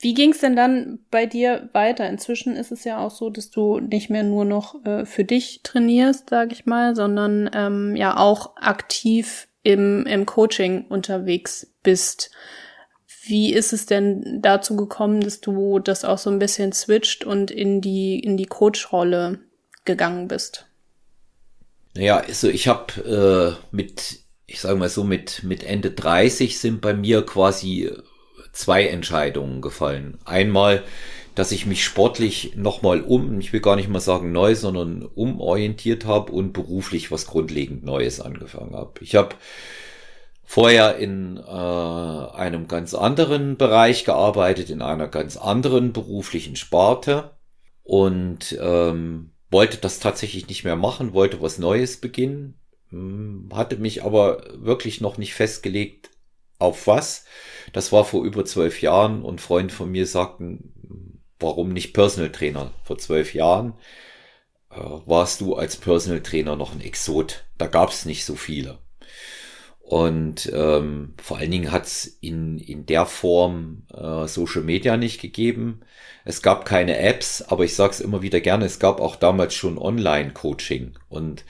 [0.00, 2.08] wie ging es denn dann bei dir weiter?
[2.08, 5.60] Inzwischen ist es ja auch so, dass du nicht mehr nur noch äh, für dich
[5.62, 12.32] trainierst, sage ich mal, sondern ähm, ja auch aktiv im, im Coaching unterwegs bist.
[13.24, 17.52] Wie ist es denn dazu gekommen, dass du das auch so ein bisschen switcht und
[17.52, 19.38] in die in die Coach-Rolle
[19.84, 20.66] gegangen bist?
[21.94, 26.80] Naja, also ich habe äh, mit ich sage mal so, mit, mit Ende 30 sind
[26.80, 27.90] bei mir quasi
[28.52, 30.18] zwei Entscheidungen gefallen.
[30.24, 30.84] Einmal,
[31.34, 36.04] dass ich mich sportlich nochmal um, ich will gar nicht mal sagen neu, sondern umorientiert
[36.04, 38.92] habe und beruflich was grundlegend Neues angefangen habe.
[39.00, 39.34] Ich habe
[40.44, 47.30] vorher in äh, einem ganz anderen Bereich gearbeitet, in einer ganz anderen beruflichen Sparte
[47.82, 52.58] und ähm, wollte das tatsächlich nicht mehr machen, wollte was Neues beginnen
[53.52, 56.10] hatte mich aber wirklich noch nicht festgelegt,
[56.58, 57.24] auf was.
[57.72, 62.72] Das war vor über zwölf Jahren und Freunde von mir sagten, warum nicht Personal Trainer?
[62.84, 63.74] Vor zwölf Jahren
[64.70, 67.44] äh, warst du als Personal Trainer noch ein Exot.
[67.58, 68.78] Da gab es nicht so viele.
[69.80, 75.20] Und ähm, vor allen Dingen hat es in, in der Form äh, Social Media nicht
[75.20, 75.80] gegeben.
[76.24, 79.54] Es gab keine Apps, aber ich sage es immer wieder gerne, es gab auch damals
[79.54, 80.94] schon Online-Coaching.
[81.08, 81.44] Und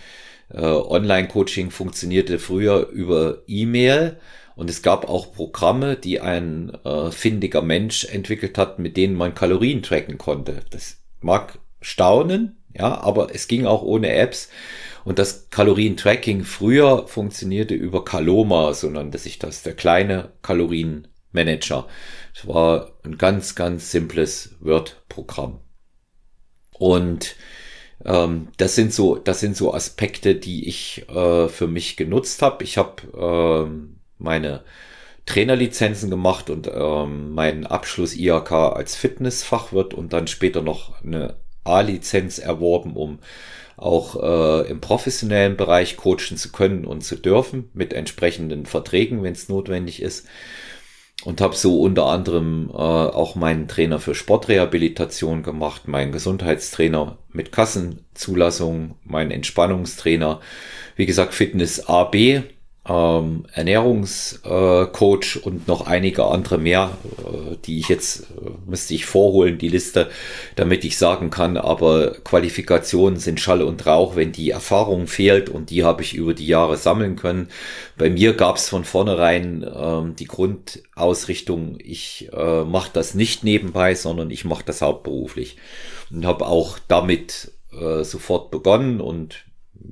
[0.60, 4.18] Online-Coaching funktionierte früher über E-Mail.
[4.54, 9.34] Und es gab auch Programme, die ein äh, findiger Mensch entwickelt hat, mit denen man
[9.34, 10.60] Kalorien tracken konnte.
[10.70, 14.50] Das mag staunen, ja, aber es ging auch ohne Apps.
[15.04, 21.88] Und das Kalorientracking früher funktionierte über Kaloma, so nannte sich das, der kleine Kalorienmanager.
[22.34, 25.60] Es war ein ganz, ganz simples Word-Programm.
[26.78, 27.36] Und
[28.04, 32.64] ähm, das sind so, das sind so Aspekte, die ich äh, für mich genutzt habe.
[32.64, 34.62] Ich habe ähm, meine
[35.26, 42.38] Trainerlizenzen gemacht und ähm, meinen Abschluss IHK als Fitnessfachwirt und dann später noch eine A-Lizenz
[42.38, 43.20] erworben, um
[43.76, 49.32] auch äh, im professionellen Bereich coachen zu können und zu dürfen, mit entsprechenden Verträgen, wenn
[49.32, 50.26] es notwendig ist.
[51.24, 57.52] Und habe so unter anderem äh, auch meinen Trainer für Sportrehabilitation gemacht, meinen Gesundheitstrainer mit
[57.52, 60.40] Kassenzulassung, meinen Entspannungstrainer,
[60.96, 62.42] wie gesagt Fitness AB
[62.88, 69.06] ähm, Ernährungscoach äh, und noch einige andere mehr, äh, die ich jetzt äh, müsste ich
[69.06, 70.10] vorholen, die Liste,
[70.56, 75.70] damit ich sagen kann, aber Qualifikationen sind Schall und Rauch, wenn die Erfahrung fehlt und
[75.70, 77.48] die habe ich über die Jahre sammeln können.
[77.96, 83.94] Bei mir gab es von vornherein ähm, die Grundausrichtung, ich äh, mache das nicht nebenbei,
[83.94, 85.56] sondern ich mache das hauptberuflich.
[86.10, 89.00] Und habe auch damit äh, sofort begonnen.
[89.00, 89.44] Und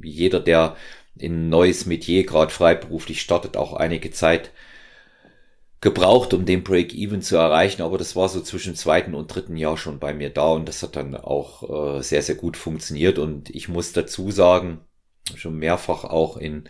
[0.02, 0.76] jeder, der
[1.20, 4.50] in ein neues Metier gerade freiberuflich startet, auch einige Zeit
[5.80, 9.78] gebraucht, um den Break-Even zu erreichen, aber das war so zwischen zweiten und dritten Jahr
[9.78, 13.48] schon bei mir da und das hat dann auch äh, sehr, sehr gut funktioniert und
[13.50, 14.80] ich muss dazu sagen,
[15.36, 16.64] schon mehrfach auch in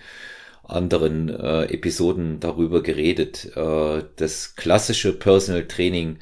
[0.63, 6.19] anderen äh, Episoden darüber geredet, äh, das klassische Personal Training,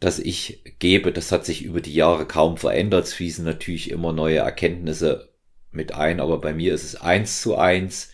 [0.00, 3.04] das ich gebe, das hat sich über die Jahre kaum verändert.
[3.04, 5.30] Es fließen natürlich immer neue Erkenntnisse
[5.76, 8.10] mit ein, aber bei mir ist es eins zu eins.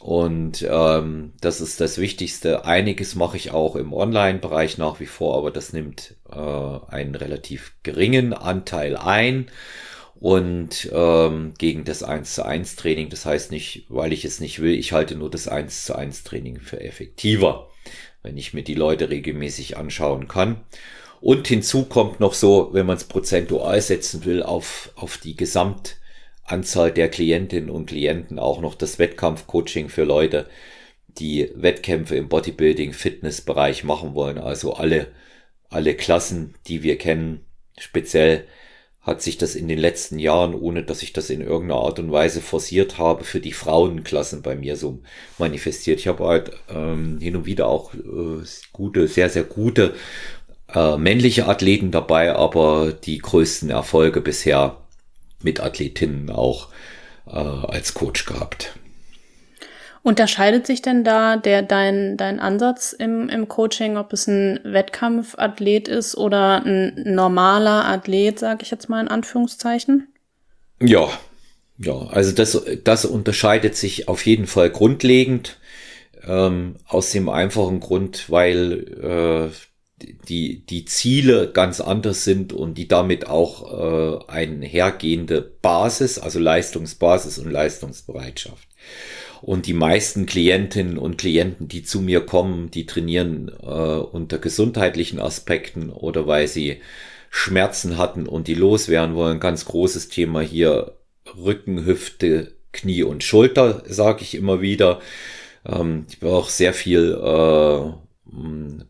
[0.00, 2.64] Und ähm, das ist das Wichtigste.
[2.64, 7.74] Einiges mache ich auch im Online-Bereich nach wie vor, aber das nimmt äh, einen relativ
[7.82, 9.50] geringen Anteil ein.
[10.14, 14.60] Und ähm, gegen das 1 zu 1 Training, das heißt nicht, weil ich es nicht
[14.60, 17.68] will, ich halte nur das 1 zu 1 Training für effektiver,
[18.22, 20.62] wenn ich mir die Leute regelmäßig anschauen kann.
[21.20, 25.99] Und hinzu kommt noch so, wenn man es prozentual setzen will, auf, auf die Gesamt-
[26.50, 30.48] Anzahl der Klientinnen und Klienten auch noch das Wettkampfcoaching für Leute,
[31.06, 34.38] die Wettkämpfe im Bodybuilding, Fitnessbereich machen wollen.
[34.38, 35.08] Also alle,
[35.68, 37.44] alle Klassen, die wir kennen.
[37.78, 38.44] Speziell
[39.00, 42.12] hat sich das in den letzten Jahren, ohne dass ich das in irgendeiner Art und
[42.12, 45.00] Weise forciert habe, für die Frauenklassen bei mir so
[45.38, 46.00] manifestiert.
[46.00, 49.94] Ich habe halt ähm, hin und wieder auch äh, gute, sehr, sehr gute
[50.74, 54.79] äh, männliche Athleten dabei, aber die größten Erfolge bisher
[55.42, 56.68] mit Athletinnen auch
[57.26, 58.74] äh, als Coach gehabt.
[60.02, 65.88] Unterscheidet sich denn da der dein dein Ansatz im im Coaching, ob es ein Wettkampfathlet
[65.88, 70.08] ist oder ein normaler Athlet, sage ich jetzt mal in Anführungszeichen?
[70.80, 71.10] Ja,
[71.76, 75.58] ja, also das das unterscheidet sich auf jeden Fall grundlegend
[76.26, 79.69] ähm, aus dem einfachen Grund, weil äh,
[80.28, 87.38] die, die Ziele ganz anders sind und die damit auch äh, einhergehende Basis, also Leistungsbasis
[87.38, 88.68] und Leistungsbereitschaft.
[89.42, 95.18] Und die meisten Klientinnen und Klienten, die zu mir kommen, die trainieren äh, unter gesundheitlichen
[95.18, 96.80] Aspekten oder weil sie
[97.30, 99.40] Schmerzen hatten und die loswerden wollen.
[99.40, 100.96] Ganz großes Thema hier
[101.36, 105.00] Rücken, Hüfte, Knie und Schulter, sage ich immer wieder.
[105.64, 107.92] Ähm, ich brauche sehr viel äh,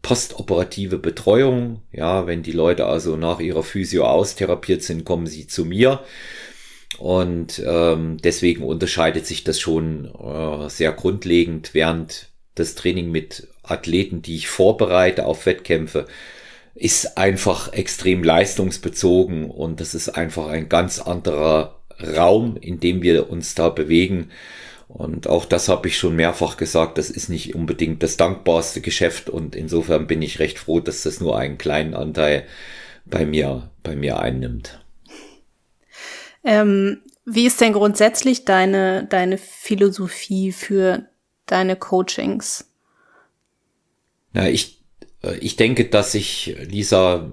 [0.02, 1.82] postoperative Betreuung.
[1.92, 6.00] Ja, wenn die Leute also nach ihrer Physio austherapiert sind, kommen sie zu mir.
[6.98, 14.22] Und ähm, deswegen unterscheidet sich das schon äh, sehr grundlegend, während das Training mit Athleten,
[14.22, 16.06] die ich vorbereite auf Wettkämpfe,
[16.74, 21.80] ist einfach extrem leistungsbezogen und das ist einfach ein ganz anderer
[22.16, 24.30] Raum, in dem wir uns da bewegen.
[24.92, 29.30] Und auch das habe ich schon mehrfach gesagt, das ist nicht unbedingt das dankbarste Geschäft
[29.30, 32.44] und insofern bin ich recht froh, dass das nur einen kleinen Anteil
[33.06, 34.84] bei mir, bei mir einnimmt.
[36.42, 41.06] Ähm, Wie ist denn grundsätzlich deine, deine Philosophie für
[41.46, 42.68] deine Coachings?
[44.32, 44.82] Na, ich,
[45.22, 47.30] äh, ich denke, dass ich, Lisa,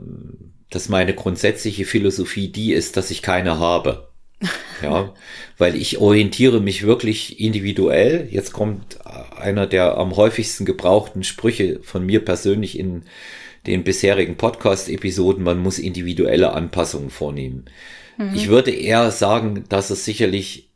[0.70, 4.07] dass meine grundsätzliche Philosophie die ist, dass ich keine habe.
[4.84, 5.16] Ja,
[5.58, 8.28] weil ich orientiere mich wirklich individuell.
[8.30, 9.00] Jetzt kommt
[9.36, 13.04] einer der am häufigsten gebrauchten Sprüche von mir persönlich in
[13.66, 15.44] den bisherigen Podcast-Episoden.
[15.44, 17.66] Man muss individuelle Anpassungen vornehmen.
[18.18, 18.36] Mhm.
[18.36, 20.70] Ich würde eher sagen, dass es sicherlich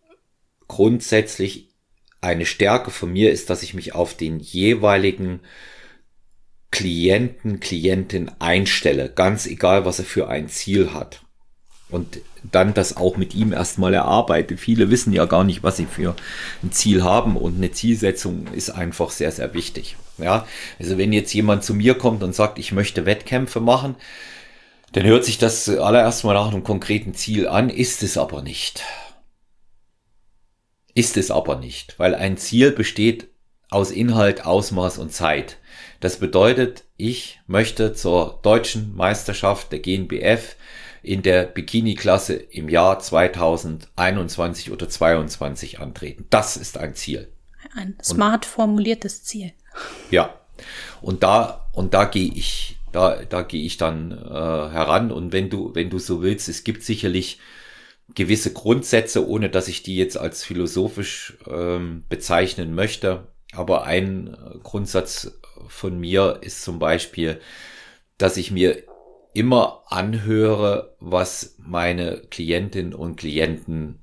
[0.67, 1.69] grundsätzlich
[2.21, 5.41] eine Stärke von mir ist, dass ich mich auf den jeweiligen
[6.71, 11.21] Klienten, Klientin einstelle, ganz egal, was er für ein Ziel hat.
[11.91, 14.57] Und dann das auch mit ihm erstmal erarbeite.
[14.57, 16.15] Viele wissen ja gar nicht, was sie für
[16.63, 19.97] ein Ziel haben und eine Zielsetzung ist einfach sehr, sehr wichtig.
[20.17, 20.47] Ja,
[20.79, 23.95] also wenn jetzt jemand zu mir kommt und sagt, ich möchte Wettkämpfe machen,
[24.93, 28.83] dann hört sich das allererst mal nach einem konkreten Ziel an, ist es aber nicht.
[30.93, 33.29] Ist es aber nicht, weil ein Ziel besteht
[33.69, 35.57] aus Inhalt, Ausmaß und Zeit.
[36.01, 40.57] Das bedeutet, ich möchte zur deutschen Meisterschaft der GNBF
[41.03, 46.25] in der Bikini-Klasse im Jahr 2021 oder 2022 antreten.
[46.29, 47.27] Das ist ein Ziel.
[47.75, 49.53] Ein smart und, formuliertes Ziel.
[50.09, 50.35] Ja.
[51.01, 55.11] Und da, und da gehe ich, da, da gehe ich dann äh, heran.
[55.11, 57.39] Und wenn du, wenn du so willst, es gibt sicherlich
[58.13, 63.27] gewisse Grundsätze, ohne dass ich die jetzt als philosophisch ähm, bezeichnen möchte.
[63.53, 67.39] Aber ein Grundsatz von mir ist zum Beispiel,
[68.17, 68.83] dass ich mir
[69.33, 73.99] immer anhöre, was meine Klientinnen und Klienten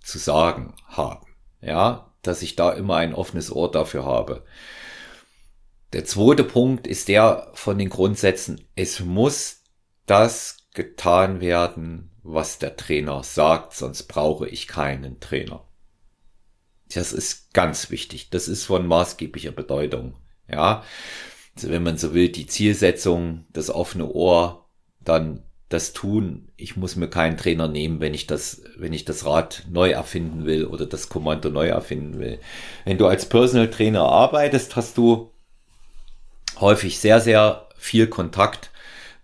[0.00, 1.26] zu sagen haben.
[1.60, 4.44] Ja, dass ich da immer ein offenes Ohr dafür habe.
[5.92, 8.66] Der zweite Punkt ist der von den Grundsätzen.
[8.74, 9.62] Es muss
[10.06, 15.64] das getan werden, was der Trainer sagt, sonst brauche ich keinen Trainer.
[16.94, 18.30] Das ist ganz wichtig.
[18.30, 20.14] Das ist von maßgeblicher Bedeutung.
[20.48, 20.82] Ja,
[21.54, 24.61] also wenn man so will, die Zielsetzung, das offene Ohr,
[25.04, 26.48] dann das tun.
[26.56, 30.44] Ich muss mir keinen Trainer nehmen, wenn ich das, wenn ich das Rad neu erfinden
[30.44, 32.38] will oder das Kommando neu erfinden will.
[32.84, 35.30] Wenn du als Personal Trainer arbeitest, hast du
[36.60, 38.70] häufig sehr, sehr viel Kontakt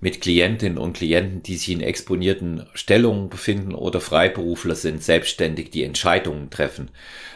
[0.01, 5.83] mit Klientinnen und Klienten, die sich in exponierten Stellungen befinden oder Freiberufler sind, selbstständig die
[5.83, 6.91] Entscheidungen treffen.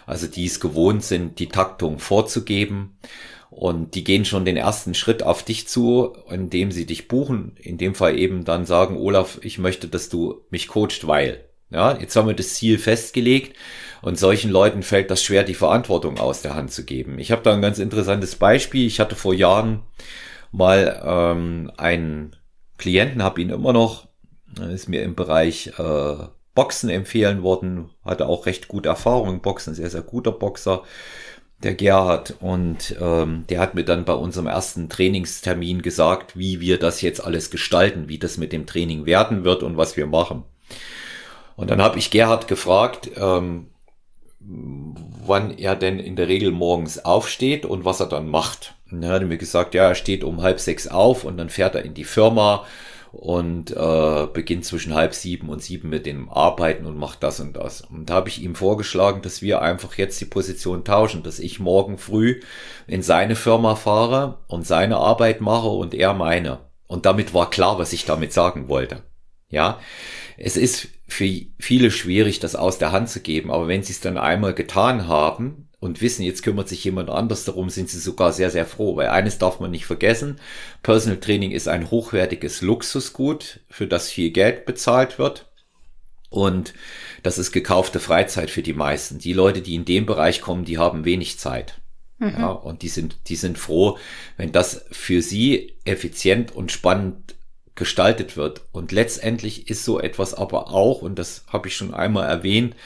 [0.07, 2.97] Also die es gewohnt sind, die Taktung vorzugeben
[3.55, 7.55] und die gehen schon den ersten Schritt auf dich zu, indem sie dich buchen.
[7.61, 11.45] In dem Fall eben dann sagen, Olaf, ich möchte, dass du mich coacht, weil.
[11.71, 13.57] Ja, jetzt haben wir das Ziel festgelegt
[14.03, 17.19] und solchen Leuten fällt das schwer, die Verantwortung aus der Hand zu geben.
[17.19, 18.87] Ich habe da ein ganz interessantes Beispiel.
[18.87, 19.83] Ich hatte vor Jahren
[20.51, 22.37] mal ähm, einen
[22.79, 24.09] Klienten, habe ihn immer noch,
[24.71, 26.15] ist mir im Bereich äh,
[26.55, 29.41] Boxen empfehlen worden, hatte auch recht gute Erfahrungen.
[29.41, 30.83] Boxen, sehr, sehr guter Boxer
[31.65, 36.79] der Gerhard, und ähm, der hat mir dann bei unserem ersten Trainingstermin gesagt, wie wir
[36.79, 40.45] das jetzt alles gestalten, wie das mit dem Training werden wird und was wir machen.
[41.57, 43.69] Und dann habe ich Gerhard gefragt, ähm,
[44.41, 48.75] wann er denn in der Regel morgens aufsteht und was er dann macht.
[48.91, 51.75] Und er hat mir gesagt, ja, er steht um halb sechs auf und dann fährt
[51.75, 52.65] er in die Firma
[53.13, 57.55] und äh, beginnt zwischen halb sieben und sieben mit dem Arbeiten und macht das und
[57.55, 57.83] das.
[57.83, 61.61] Und da habe ich ihm vorgeschlagen, dass wir einfach jetzt die Position tauschen, dass ich
[61.61, 62.41] morgen früh
[62.87, 66.61] in seine Firma fahre und seine Arbeit mache und er meine.
[66.87, 69.03] Und damit war klar, was ich damit sagen wollte.
[69.51, 69.79] Ja,
[70.39, 74.01] es ist für viele schwierig, das aus der Hand zu geben, aber wenn sie es
[74.01, 78.33] dann einmal getan haben, und wissen, jetzt kümmert sich jemand anders darum, sind sie sogar
[78.33, 78.95] sehr, sehr froh.
[78.95, 80.39] Weil eines darf man nicht vergessen,
[80.85, 85.51] Personal Training ist ein hochwertiges Luxusgut, für das viel Geld bezahlt wird.
[86.31, 86.73] Und
[87.25, 89.19] das ist gekaufte Freizeit für die meisten.
[89.19, 91.81] Die Leute, die in dem Bereich kommen, die haben wenig Zeit.
[92.21, 92.37] Mhm.
[92.39, 93.99] Ja, und die sind, die sind froh,
[94.37, 97.35] wenn das für sie effizient und spannend
[97.75, 98.61] gestaltet wird.
[98.71, 102.77] Und letztendlich ist so etwas aber auch, und das habe ich schon einmal erwähnt,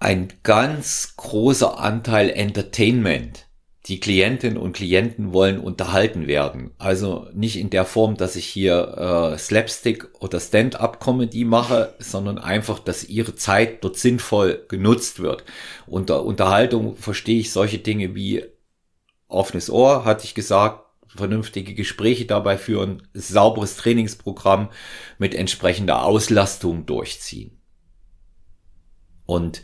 [0.00, 3.46] ein ganz großer Anteil Entertainment.
[3.86, 6.72] Die Klientinnen und Klienten wollen unterhalten werden.
[6.76, 12.80] Also nicht in der Form, dass ich hier äh, Slapstick oder Stand-up-Comedy mache, sondern einfach,
[12.80, 15.44] dass ihre Zeit dort sinnvoll genutzt wird.
[15.86, 18.44] Unter Unterhaltung verstehe ich solche Dinge wie
[19.26, 24.68] offenes Ohr, hatte ich gesagt, vernünftige Gespräche dabei führen, sauberes Trainingsprogramm
[25.18, 27.57] mit entsprechender Auslastung durchziehen.
[29.28, 29.60] Und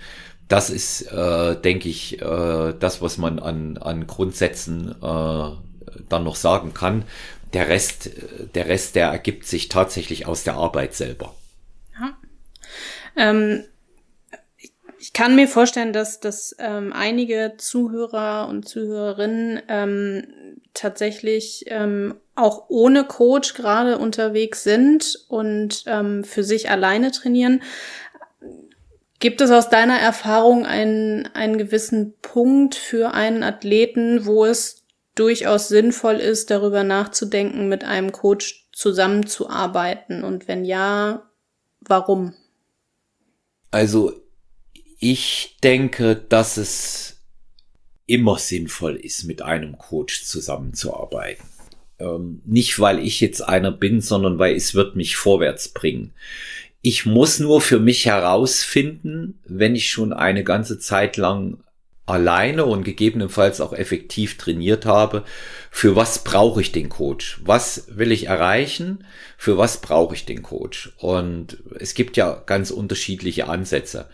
[0.48, 5.50] das ist, äh, denke ich, äh, das, was man an, an Grundsätzen äh,
[6.08, 7.04] dann noch sagen kann.
[7.54, 8.10] Der Rest,
[8.54, 11.34] der Rest, der ergibt sich tatsächlich aus der Arbeit selber.
[11.98, 12.16] Ja.
[13.16, 13.64] Ähm,
[14.98, 20.26] ich kann mir vorstellen, dass, dass ähm, einige Zuhörer und Zuhörerinnen ähm,
[20.74, 27.62] tatsächlich ähm, auch ohne Coach gerade unterwegs sind und ähm, für sich alleine trainieren.
[29.20, 34.84] Gibt es aus deiner Erfahrung einen, einen gewissen Punkt für einen Athleten, wo es
[35.14, 40.24] durchaus sinnvoll ist, darüber nachzudenken, mit einem Coach zusammenzuarbeiten?
[40.24, 41.30] Und wenn ja,
[41.80, 42.34] warum?
[43.70, 44.12] Also
[44.98, 47.22] ich denke, dass es
[48.06, 51.44] immer sinnvoll ist, mit einem Coach zusammenzuarbeiten.
[51.98, 56.12] Ähm, nicht, weil ich jetzt einer bin, sondern weil es wird mich vorwärts bringen.
[56.86, 61.56] Ich muss nur für mich herausfinden, wenn ich schon eine ganze Zeit lang
[62.04, 65.24] alleine und gegebenenfalls auch effektiv trainiert habe,
[65.70, 67.40] für was brauche ich den Coach?
[67.42, 69.06] Was will ich erreichen?
[69.38, 70.92] Für was brauche ich den Coach?
[70.98, 74.10] Und es gibt ja ganz unterschiedliche Ansätze.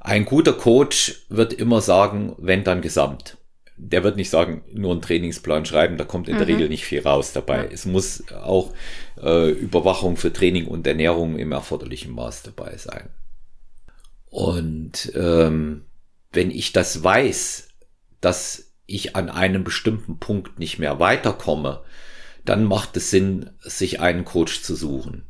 [0.00, 3.37] Ein guter Coach wird immer sagen, wenn dann gesamt.
[3.80, 6.38] Der wird nicht sagen, nur einen Trainingsplan schreiben, da kommt in mhm.
[6.38, 7.64] der Regel nicht viel raus dabei.
[7.64, 7.70] Ja.
[7.70, 8.74] Es muss auch
[9.22, 13.08] äh, Überwachung für Training und Ernährung im erforderlichen Maß dabei sein.
[14.26, 15.84] Und ähm,
[16.32, 17.68] wenn ich das weiß,
[18.20, 21.82] dass ich an einem bestimmten Punkt nicht mehr weiterkomme,
[22.44, 25.24] dann macht es Sinn, sich einen Coach zu suchen.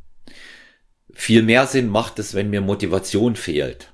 [1.13, 3.93] Viel mehr Sinn macht es, wenn mir Motivation fehlt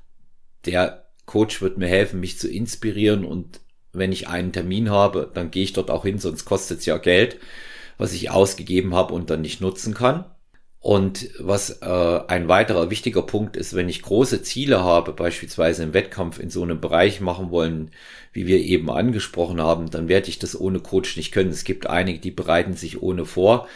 [0.66, 3.62] der Coach wird mir helfen, mich zu inspirieren und
[3.98, 6.98] wenn ich einen Termin habe, dann gehe ich dort auch hin, sonst kostet es ja
[6.98, 7.38] Geld,
[7.98, 10.26] was ich ausgegeben habe und dann nicht nutzen kann.
[10.80, 15.94] Und was äh, ein weiterer wichtiger Punkt ist, wenn ich große Ziele habe, beispielsweise im
[15.96, 17.90] Wettkampf in so einem Bereich machen wollen,
[18.34, 21.50] wie wir eben angesprochen haben, dann werde ich das ohne Coach nicht können.
[21.50, 23.68] Es gibt einige, die bereiten sich ohne vor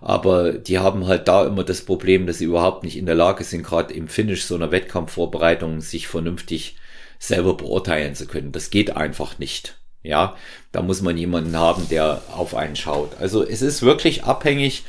[0.00, 3.44] aber die haben halt da immer das Problem, dass sie überhaupt nicht in der Lage
[3.44, 6.76] sind, gerade im Finish so einer Wettkampfvorbereitung sich vernünftig
[7.18, 8.52] selber beurteilen zu können.
[8.52, 9.78] Das geht einfach nicht.
[10.02, 10.36] Ja,
[10.72, 13.20] da muss man jemanden haben, der auf einen schaut.
[13.20, 14.84] Also es ist wirklich abhängig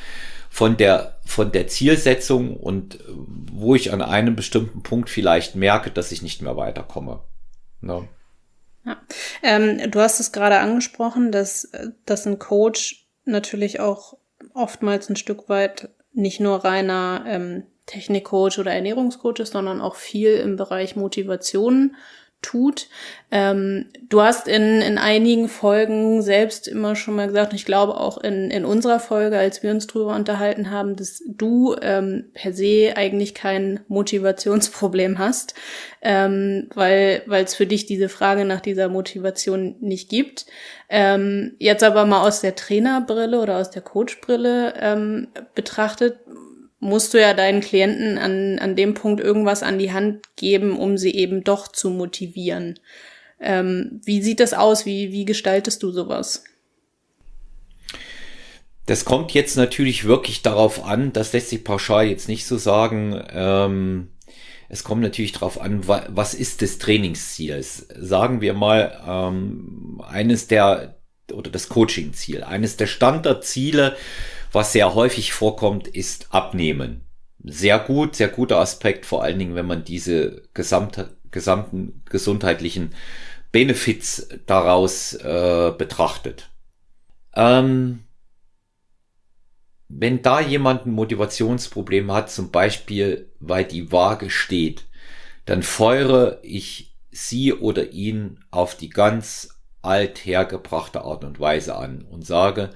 [0.49, 3.03] von der, von der Zielsetzung und äh,
[3.51, 7.21] wo ich an einem bestimmten Punkt vielleicht merke, dass ich nicht mehr weiterkomme.
[7.81, 8.07] No.
[8.85, 8.97] Ja.
[9.43, 14.17] Ähm, du hast es gerade angesprochen, dass, äh, dass ein Coach natürlich auch
[14.53, 20.33] oftmals ein Stück weit nicht nur reiner ähm, Technikcoach oder Ernährungscoach ist, sondern auch viel
[20.33, 21.95] im Bereich Motivation
[22.41, 22.87] tut.
[23.31, 27.97] Ähm, du hast in, in einigen Folgen selbst immer schon mal gesagt, und ich glaube
[27.97, 32.53] auch in, in unserer Folge, als wir uns drüber unterhalten haben, dass du ähm, per
[32.53, 35.53] se eigentlich kein Motivationsproblem hast,
[36.01, 40.45] ähm, weil es für dich diese Frage nach dieser Motivation nicht gibt.
[40.89, 46.19] Ähm, jetzt aber mal aus der Trainerbrille oder aus der Coachbrille ähm, betrachtet,
[46.79, 50.97] musst du ja deinen Klienten an, an dem Punkt irgendwas an die Hand geben, um
[50.97, 52.79] sie eben doch zu motivieren.
[53.39, 54.85] Ähm, wie sieht das aus?
[54.85, 56.43] Wie, wie gestaltest du sowas?
[58.85, 63.21] Das kommt jetzt natürlich wirklich darauf an, das lässt sich pauschal jetzt nicht so sagen.
[63.31, 64.07] Ähm,
[64.67, 67.61] es kommt natürlich darauf an, was ist das Trainingsziel?
[67.61, 70.95] Sagen wir mal, ähm, eines der,
[71.31, 73.95] oder das Coaching-Ziel, eines der Standardziele,
[74.51, 77.01] was sehr häufig vorkommt, ist Abnehmen.
[77.43, 82.93] Sehr gut, sehr guter Aspekt, vor allen Dingen, wenn man diese gesamte, gesamten gesundheitlichen
[83.51, 86.49] Benefits daraus äh, betrachtet.
[87.35, 88.03] Ähm,
[89.87, 94.85] wenn da jemand ein Motivationsproblem hat, zum Beispiel weil die Waage steht,
[95.45, 102.25] dann feuere ich sie oder ihn auf die ganz althergebrachte Art und Weise an und
[102.25, 102.69] sage,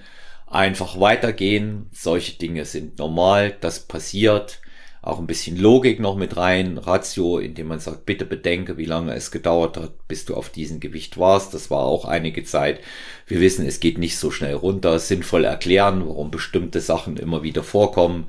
[0.54, 1.88] einfach weitergehen.
[1.91, 4.60] Solche Dinge sind normal, das passiert.
[5.01, 9.14] Auch ein bisschen Logik noch mit rein, Ratio, indem man sagt, bitte bedenke, wie lange
[9.14, 11.54] es gedauert hat, bis du auf diesem Gewicht warst.
[11.54, 12.80] Das war auch einige Zeit.
[13.28, 14.99] Wir wissen, es geht nicht so schnell runter.
[14.99, 18.28] Sinnvoll erklären, warum bestimmte Sachen immer wieder vorkommen.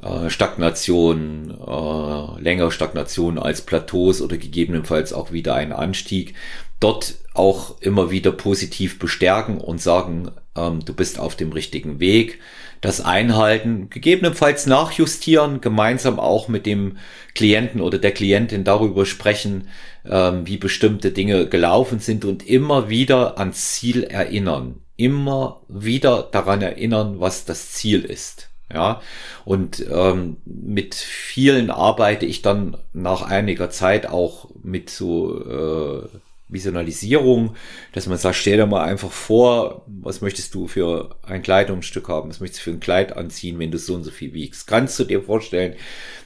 [0.00, 6.34] Äh, Stagnation, äh, längere Stagnation als Plateaus oder gegebenenfalls auch wieder ein Anstieg.
[6.80, 12.40] Dort auch immer wieder positiv bestärken und sagen, ähm, du bist auf dem richtigen Weg.
[12.80, 16.96] Das Einhalten, gegebenenfalls nachjustieren, gemeinsam auch mit dem
[17.34, 19.68] Klienten oder der Klientin darüber sprechen,
[20.08, 24.80] ähm, wie bestimmte Dinge gelaufen sind und immer wieder ans Ziel erinnern.
[24.96, 28.48] Immer wieder daran erinnern, was das Ziel ist.
[28.72, 29.00] Ja,
[29.46, 36.08] und ähm, mit vielen arbeite ich dann nach einiger Zeit auch mit so äh,
[36.48, 37.54] Visualisierung,
[37.92, 42.30] dass man sagt, stell dir mal einfach vor, was möchtest du für ein Kleidungsstück haben,
[42.30, 44.66] was möchtest du für ein Kleid anziehen, wenn du so und so viel wiegst.
[44.66, 45.74] Kannst du dir vorstellen,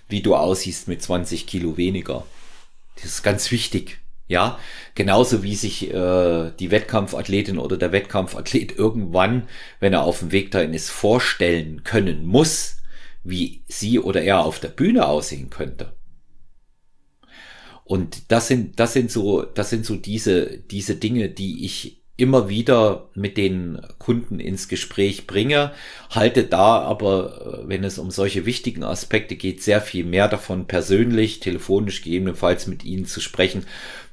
[0.08, 2.24] wie du aussiehst mit 20 Kilo weniger?
[2.96, 3.98] Das ist ganz wichtig.
[4.28, 4.58] Ja,
[4.94, 9.48] genauso wie sich äh, die Wettkampfathletin oder der Wettkampfathlet irgendwann,
[9.80, 12.76] wenn er auf dem Weg dahin ist, vorstellen können muss,
[13.24, 15.92] wie sie oder er auf der Bühne aussehen könnte.
[17.92, 22.48] Und das sind, das sind so, das sind so diese, diese Dinge, die ich immer
[22.48, 25.72] wieder mit den Kunden ins Gespräch bringe,
[26.08, 30.66] halte da aber, äh, wenn es um solche wichtigen Aspekte geht, sehr viel mehr davon
[30.66, 33.66] persönlich, telefonisch gegebenenfalls mit ihnen zu sprechen,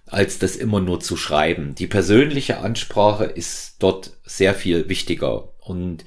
[0.08, 1.74] als das immer nur zu schreiben.
[1.74, 5.54] Die persönliche Ansprache ist dort sehr viel wichtiger.
[5.62, 6.04] Und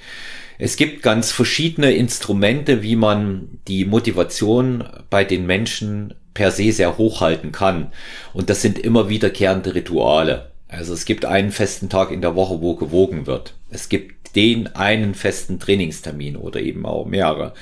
[0.59, 6.99] es gibt ganz verschiedene Instrumente, wie man die Motivation bei den Menschen per se sehr
[6.99, 7.93] hochhalten kann.
[8.33, 10.53] Und das sind immer wiederkehrende Rituale.
[10.69, 13.55] Also es gibt einen festen Tag in der Woche, wo gewogen wird.
[13.71, 17.53] Es gibt den einen festen Trainingstermin oder eben auch mehrere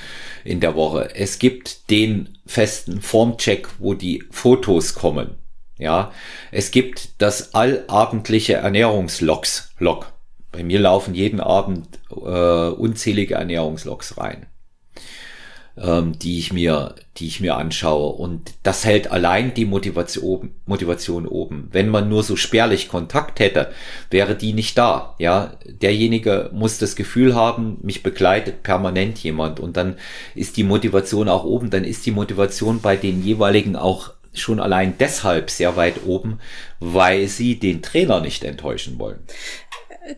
[0.45, 1.15] in der Woche.
[1.15, 5.35] Es gibt den festen Formcheck, wo die Fotos kommen.
[5.79, 6.13] Ja,
[6.53, 10.13] es gibt das allabendliche Ernährungslogs, Log.
[10.53, 14.47] Bei mir laufen jeden Abend äh, unzählige Ernährungslogs rein
[15.77, 18.13] ähm, die ich mir, die ich mir anschaue.
[18.13, 21.69] Und das hält allein die Motivation, Motivation oben.
[21.73, 23.73] Wenn man nur so spärlich Kontakt hätte,
[24.11, 25.15] wäre die nicht da.
[25.19, 29.97] Ja, derjenige muss das Gefühl haben, mich begleitet permanent jemand und dann
[30.35, 31.71] ist die Motivation auch oben.
[31.71, 36.39] Dann ist die Motivation bei den jeweiligen auch schon allein deshalb sehr weit oben,
[36.79, 39.19] weil sie den Trainer nicht enttäuschen wollen.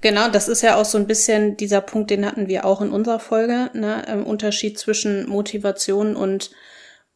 [0.01, 2.93] Genau, das ist ja auch so ein bisschen dieser Punkt, den hatten wir auch in
[2.93, 4.05] unserer Folge, ne?
[4.09, 6.51] Im Unterschied zwischen Motivation und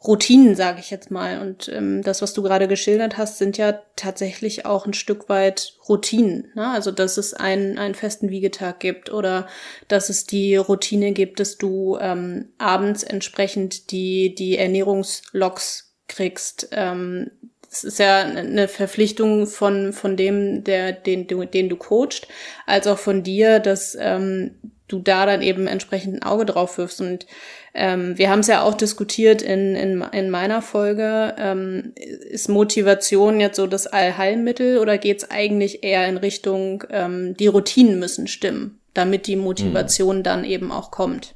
[0.05, 1.41] Routinen, sage ich jetzt mal.
[1.41, 5.75] Und ähm, das, was du gerade geschildert hast, sind ja tatsächlich auch ein Stück weit
[5.89, 6.53] Routinen.
[6.55, 6.69] Ne?
[6.69, 9.47] Also, dass es einen, einen festen Wiegetag gibt oder
[9.89, 17.31] dass es die Routine gibt, dass du ähm, abends entsprechend die, die Ernährungslogs kriegst, ähm,
[17.77, 22.29] es ist ja eine Verpflichtung von, von dem, der, den, den du coachst,
[22.66, 24.53] als auch von dir, dass ähm,
[24.89, 27.01] du da dann eben entsprechend ein Auge drauf wirfst.
[27.01, 27.27] Und
[27.74, 31.35] ähm, wir haben es ja auch diskutiert in, in, in meiner Folge.
[31.39, 37.37] Ähm, ist Motivation jetzt so das Allheilmittel oder geht es eigentlich eher in Richtung, ähm,
[37.37, 40.22] die Routinen müssen stimmen, damit die Motivation mhm.
[40.22, 41.35] dann eben auch kommt?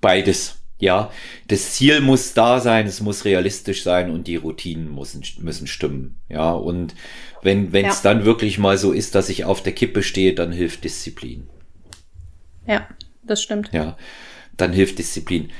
[0.00, 0.63] Beides.
[0.78, 1.10] Ja,
[1.48, 6.16] das Ziel muss da sein, es muss realistisch sein und die Routinen müssen, müssen stimmen.
[6.28, 6.94] Ja, und
[7.42, 8.12] wenn wenn es ja.
[8.12, 11.46] dann wirklich mal so ist, dass ich auf der Kippe stehe, dann hilft Disziplin.
[12.66, 12.88] Ja,
[13.22, 13.70] das stimmt.
[13.72, 13.96] Ja,
[14.56, 15.50] dann hilft Disziplin.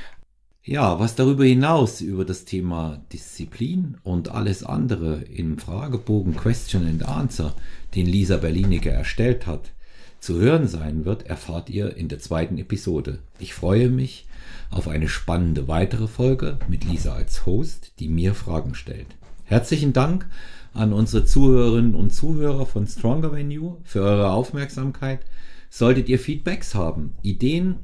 [0.67, 7.07] Ja, was darüber hinaus über das Thema Disziplin und alles andere im Fragebogen Question and
[7.07, 7.55] Answer,
[7.93, 9.71] den Lisa Berliniger erstellt hat,
[10.19, 13.19] zu hören sein wird, erfahrt ihr in der zweiten Episode.
[13.37, 14.25] Ich freue mich,
[14.69, 19.07] auf eine spannende weitere Folge mit Lisa als Host, die mir Fragen stellt.
[19.43, 20.27] Herzlichen Dank
[20.73, 25.21] an unsere Zuhörerinnen und Zuhörer von Stronger Venue für eure Aufmerksamkeit.
[25.69, 27.77] Solltet ihr Feedbacks haben, Ideen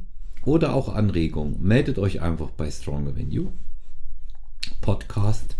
[0.43, 3.51] oder auch Anregungen, meldet euch einfach bei Stronger Venue
[4.82, 5.55] Podcast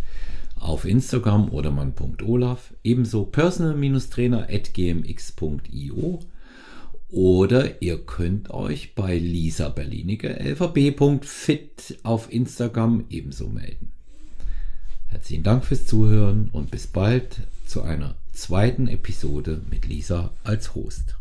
[0.60, 6.20] auf Instagram oder man.olaf, ebenso personal-trainer at gmx.io
[7.12, 13.92] oder ihr könnt euch bei Lisa Berlinige lvb.fit auf Instagram ebenso melden.
[15.08, 21.16] Herzlichen Dank fürs Zuhören und bis bald zu einer zweiten Episode mit Lisa als Host.